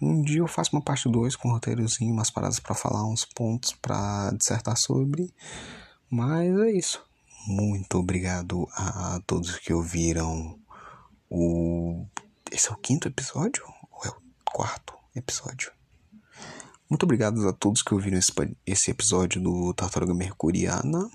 Um 0.00 0.22
dia 0.22 0.38
eu 0.38 0.46
faço 0.46 0.70
uma 0.72 0.80
parte 0.80 1.08
2 1.08 1.34
com 1.34 1.48
um 1.48 1.52
roteirozinho, 1.52 2.12
umas 2.12 2.30
paradas 2.30 2.60
para 2.60 2.72
falar, 2.72 3.04
uns 3.04 3.24
pontos 3.24 3.72
para 3.72 4.30
dissertar 4.30 4.76
sobre. 4.76 5.34
Mas 6.08 6.56
é 6.60 6.70
isso. 6.70 7.04
Muito 7.48 7.98
obrigado 7.98 8.68
a 8.74 9.20
todos 9.26 9.58
que 9.58 9.72
ouviram 9.72 10.56
o. 11.28 12.06
Esse 12.52 12.68
é 12.68 12.72
o 12.72 12.76
quinto 12.76 13.08
episódio? 13.08 13.64
Ou 13.90 14.04
é 14.04 14.10
o 14.10 14.22
quarto 14.44 14.94
episódio? 15.16 15.72
Muito 16.88 17.02
obrigado 17.02 17.48
a 17.48 17.52
todos 17.52 17.82
que 17.82 17.92
ouviram 17.92 18.18
esse, 18.18 18.32
esse 18.64 18.92
episódio 18.92 19.42
do 19.42 19.74
Tartaruga 19.74 20.14
Mercuriana. 20.14 21.10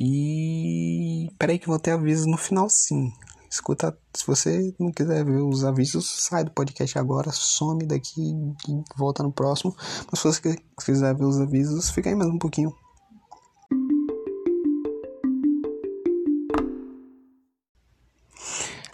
E. 0.00 1.30
Peraí 1.38 1.58
que 1.58 1.66
vou 1.66 1.78
ter 1.78 1.90
aviso 1.90 2.26
no 2.26 2.38
final 2.38 2.70
sim. 2.70 3.12
Escuta, 3.50 3.96
se 4.14 4.26
você 4.26 4.74
não 4.78 4.92
quiser 4.92 5.24
ver 5.24 5.42
os 5.42 5.64
avisos, 5.64 6.06
sai 6.24 6.44
do 6.44 6.50
podcast 6.50 6.98
agora, 6.98 7.30
some 7.32 7.86
daqui 7.86 8.20
e 8.68 8.84
volta 8.96 9.22
no 9.22 9.32
próximo. 9.32 9.74
Mas 10.10 10.20
se 10.20 10.24
você 10.24 10.56
quiser 10.84 11.14
ver 11.14 11.24
os 11.24 11.40
avisos, 11.40 11.90
fica 11.90 12.08
aí 12.08 12.14
mais 12.14 12.30
um 12.30 12.38
pouquinho. 12.38 12.74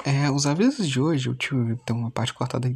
É, 0.05 0.31
os 0.31 0.47
avisos 0.47 0.89
de 0.89 1.01
hoje, 1.01 1.29
eu 1.29 1.35
tive 1.35 1.77
tem 1.87 1.95
uma 1.95 2.11
parte 2.11 2.35
cortada 2.35 2.67
aí, 2.67 2.75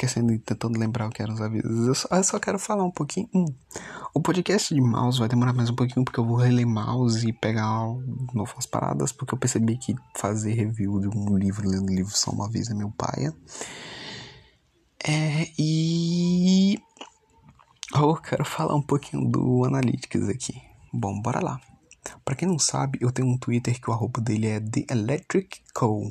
esquecendo 0.00 0.32
e 0.32 0.38
tentando 0.38 0.78
lembrar 0.78 1.06
o 1.06 1.10
que 1.10 1.22
eram 1.22 1.34
os 1.34 1.40
avisos. 1.40 1.86
Eu 1.86 1.94
só, 1.94 2.08
eu 2.10 2.24
só 2.24 2.38
quero 2.38 2.58
falar 2.58 2.84
um 2.84 2.90
pouquinho. 2.90 3.28
Hum, 3.34 3.46
o 4.14 4.20
podcast 4.20 4.74
de 4.74 4.80
mouse 4.80 5.18
vai 5.18 5.28
demorar 5.28 5.52
mais 5.52 5.68
um 5.68 5.74
pouquinho 5.74 6.04
porque 6.04 6.18
eu 6.18 6.24
vou 6.24 6.36
reler 6.36 6.66
mouse 6.66 7.28
e 7.28 7.32
pegar 7.32 7.82
novas 8.32 8.64
paradas, 8.64 9.12
porque 9.12 9.34
eu 9.34 9.38
percebi 9.38 9.76
que 9.76 9.94
fazer 10.16 10.54
review 10.54 10.98
de 11.00 11.08
um 11.08 11.36
livro, 11.36 11.68
lendo 11.68 11.92
livro 11.92 12.16
só 12.16 12.30
uma 12.30 12.48
vez 12.48 12.70
é 12.70 12.74
meu 12.74 12.90
pai. 12.90 13.32
É, 15.06 15.50
e 15.58 16.78
eu 17.94 18.14
quero 18.16 18.44
falar 18.44 18.74
um 18.74 18.82
pouquinho 18.82 19.28
do 19.28 19.64
Analytics 19.64 20.28
aqui. 20.28 20.60
Bom, 20.92 21.20
bora 21.20 21.40
lá. 21.40 21.60
Para 22.24 22.34
quem 22.34 22.48
não 22.48 22.58
sabe, 22.58 22.98
eu 23.02 23.12
tenho 23.12 23.28
um 23.28 23.36
Twitter 23.36 23.78
que 23.78 23.90
o 23.90 23.92
arroba 23.92 24.20
dele 24.20 24.46
é 24.46 24.60
The 24.60 24.86
Electric 24.90 25.60
Co 25.74 26.10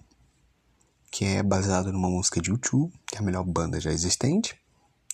que 1.12 1.26
é 1.26 1.43
baseado 1.43 1.91
numa 1.91 2.10
música 2.10 2.41
de 2.41 2.52
YouTube, 2.52 2.93
que 3.08 3.15
é 3.15 3.19
a 3.19 3.22
melhor 3.22 3.43
banda 3.43 3.80
já 3.80 3.91
existente. 3.91 4.60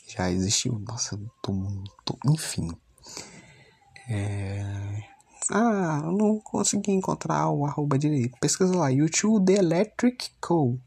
Já 0.07 0.29
existiu. 0.29 0.79
Nossa, 0.79 1.19
tô, 1.41 1.53
tô 2.03 2.17
enfim. 2.27 2.69
É... 4.07 5.03
Ah, 5.51 6.01
não 6.11 6.39
consegui 6.39 6.91
encontrar 6.91 7.49
o 7.49 7.65
arroba 7.65 7.97
direito. 7.97 8.37
Pesquisa 8.39 8.75
lá, 8.75 8.89
YouTube 8.89 9.45
The 9.45 9.59
Electric 9.59 10.31
Co. 10.41 10.79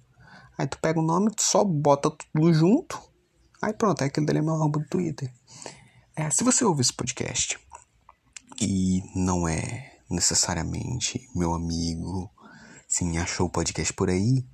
Aí 0.57 0.67
tu 0.67 0.79
pega 0.81 0.99
o 0.99 1.03
nome, 1.03 1.31
tu 1.31 1.43
só 1.43 1.63
bota 1.65 2.11
tudo 2.11 2.53
junto. 2.53 3.01
Aí 3.63 3.73
pronto, 3.73 4.03
é 4.03 4.07
aquele 4.07 4.27
dali 4.27 4.41
é 4.41 4.43
meu 4.43 4.55
arroba 4.55 4.81
do 4.81 4.89
Twitter. 4.89 5.33
É, 6.17 6.31
se 6.31 6.43
você 6.43 6.65
ouve 6.65 6.81
esse 6.81 6.93
podcast 6.93 7.59
e 8.61 9.03
não 9.15 9.47
é 9.47 9.99
necessariamente 10.11 11.29
meu 11.35 11.55
amigo, 11.55 12.29
sim, 12.89 13.19
achou 13.19 13.47
o 13.47 13.51
podcast 13.51 13.93
por 13.93 14.09
aí, 14.09 14.45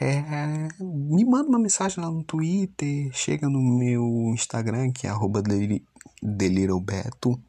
é, 0.00 0.68
me 0.78 1.24
manda 1.24 1.48
uma 1.48 1.58
mensagem 1.58 2.02
lá 2.02 2.10
no 2.10 2.22
Twitter, 2.22 3.10
chega 3.12 3.48
no 3.48 3.60
meu 3.60 4.04
Instagram, 4.34 4.92
que 4.92 5.06
é 5.06 5.10
arroba 5.10 5.42
delirobeto. 6.22 7.40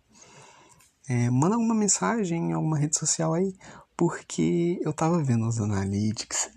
É, 1.09 1.29
manda 1.29 1.57
uma 1.57 1.75
mensagem 1.75 2.51
em 2.51 2.53
alguma 2.53 2.77
rede 2.77 2.97
social 2.97 3.33
aí, 3.33 3.53
porque 3.97 4.79
eu 4.81 4.93
tava 4.93 5.23
vendo 5.23 5.47
os 5.47 5.59
analytics, 5.59 6.49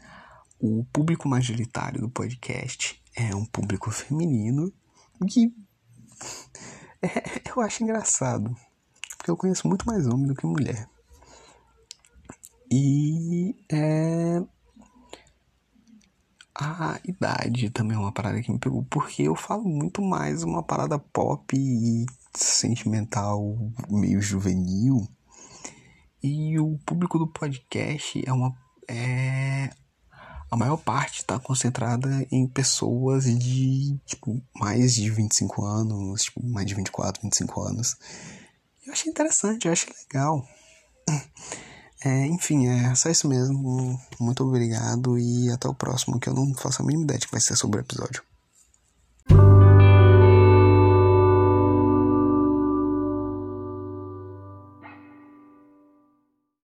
o 0.61 0.85
público 0.93 1.29
majoritário 1.29 2.01
do 2.01 2.09
podcast 2.09 3.03
é 3.17 3.35
um 3.35 3.45
público 3.45 3.91
feminino 3.91 4.73
que 5.29 5.53
é, 7.03 7.51
eu 7.51 7.61
acho 7.63 7.83
engraçado, 7.83 8.55
porque 9.17 9.31
eu 9.31 9.37
conheço 9.37 9.69
muito 9.69 9.87
mais 9.87 10.07
homem 10.07 10.27
do 10.27 10.35
que 10.35 10.47
mulher. 10.47 10.89
E 12.71 13.55
é, 13.71 14.43
a 16.55 17.01
idade 17.05 17.69
também 17.71 17.97
é 17.97 18.01
uma 18.01 18.13
parada 18.13 18.41
que 18.41 18.53
me 18.53 18.59
pegou, 18.59 18.85
porque 18.85 19.23
eu 19.25 19.35
falo 19.35 19.65
muito 19.65 20.01
mais 20.01 20.43
uma 20.43 20.63
parada 20.63 20.99
pop 20.99 21.57
e 21.57 22.07
sentimental, 22.33 23.57
meio 23.91 24.21
juvenil. 24.23 25.07
E 26.23 26.59
o 26.59 26.79
público 26.87 27.19
do 27.19 27.27
podcast 27.27 28.23
é 28.25 28.33
uma. 28.33 28.57
É, 28.89 29.71
a 30.51 30.57
maior 30.57 30.77
parte 30.77 31.19
está 31.19 31.39
concentrada 31.39 32.27
em 32.31 32.47
pessoas 32.47 33.25
de 33.25 33.99
tipo, 34.07 34.41
mais 34.55 34.95
de 34.95 35.11
25 35.11 35.65
anos, 35.65 36.23
tipo, 36.23 36.47
mais 36.47 36.67
de 36.67 36.75
24, 36.75 37.21
25 37.23 37.63
anos. 37.63 37.97
Eu 38.87 38.93
achei 38.93 39.11
interessante, 39.11 39.67
eu 39.67 39.73
achei 39.73 39.93
legal. 39.93 40.47
É, 42.05 42.27
enfim, 42.27 42.67
é 42.69 42.95
só 42.95 43.09
isso 43.09 43.27
mesmo. 43.27 43.99
Muito 44.21 44.45
obrigado 44.45 45.19
e 45.19 45.51
até 45.51 45.67
o 45.67 45.75
próximo, 45.75 46.21
que 46.21 46.29
eu 46.29 46.35
não 46.35 46.53
faço 46.55 46.83
a 46.83 46.85
mínima 46.85 47.05
ideia 47.05 47.19
de 47.19 47.27
que 47.27 47.33
vai 47.33 47.41
ser 47.41 47.57
sobre 47.57 47.81
o 47.81 47.81
episódio. 47.81 48.23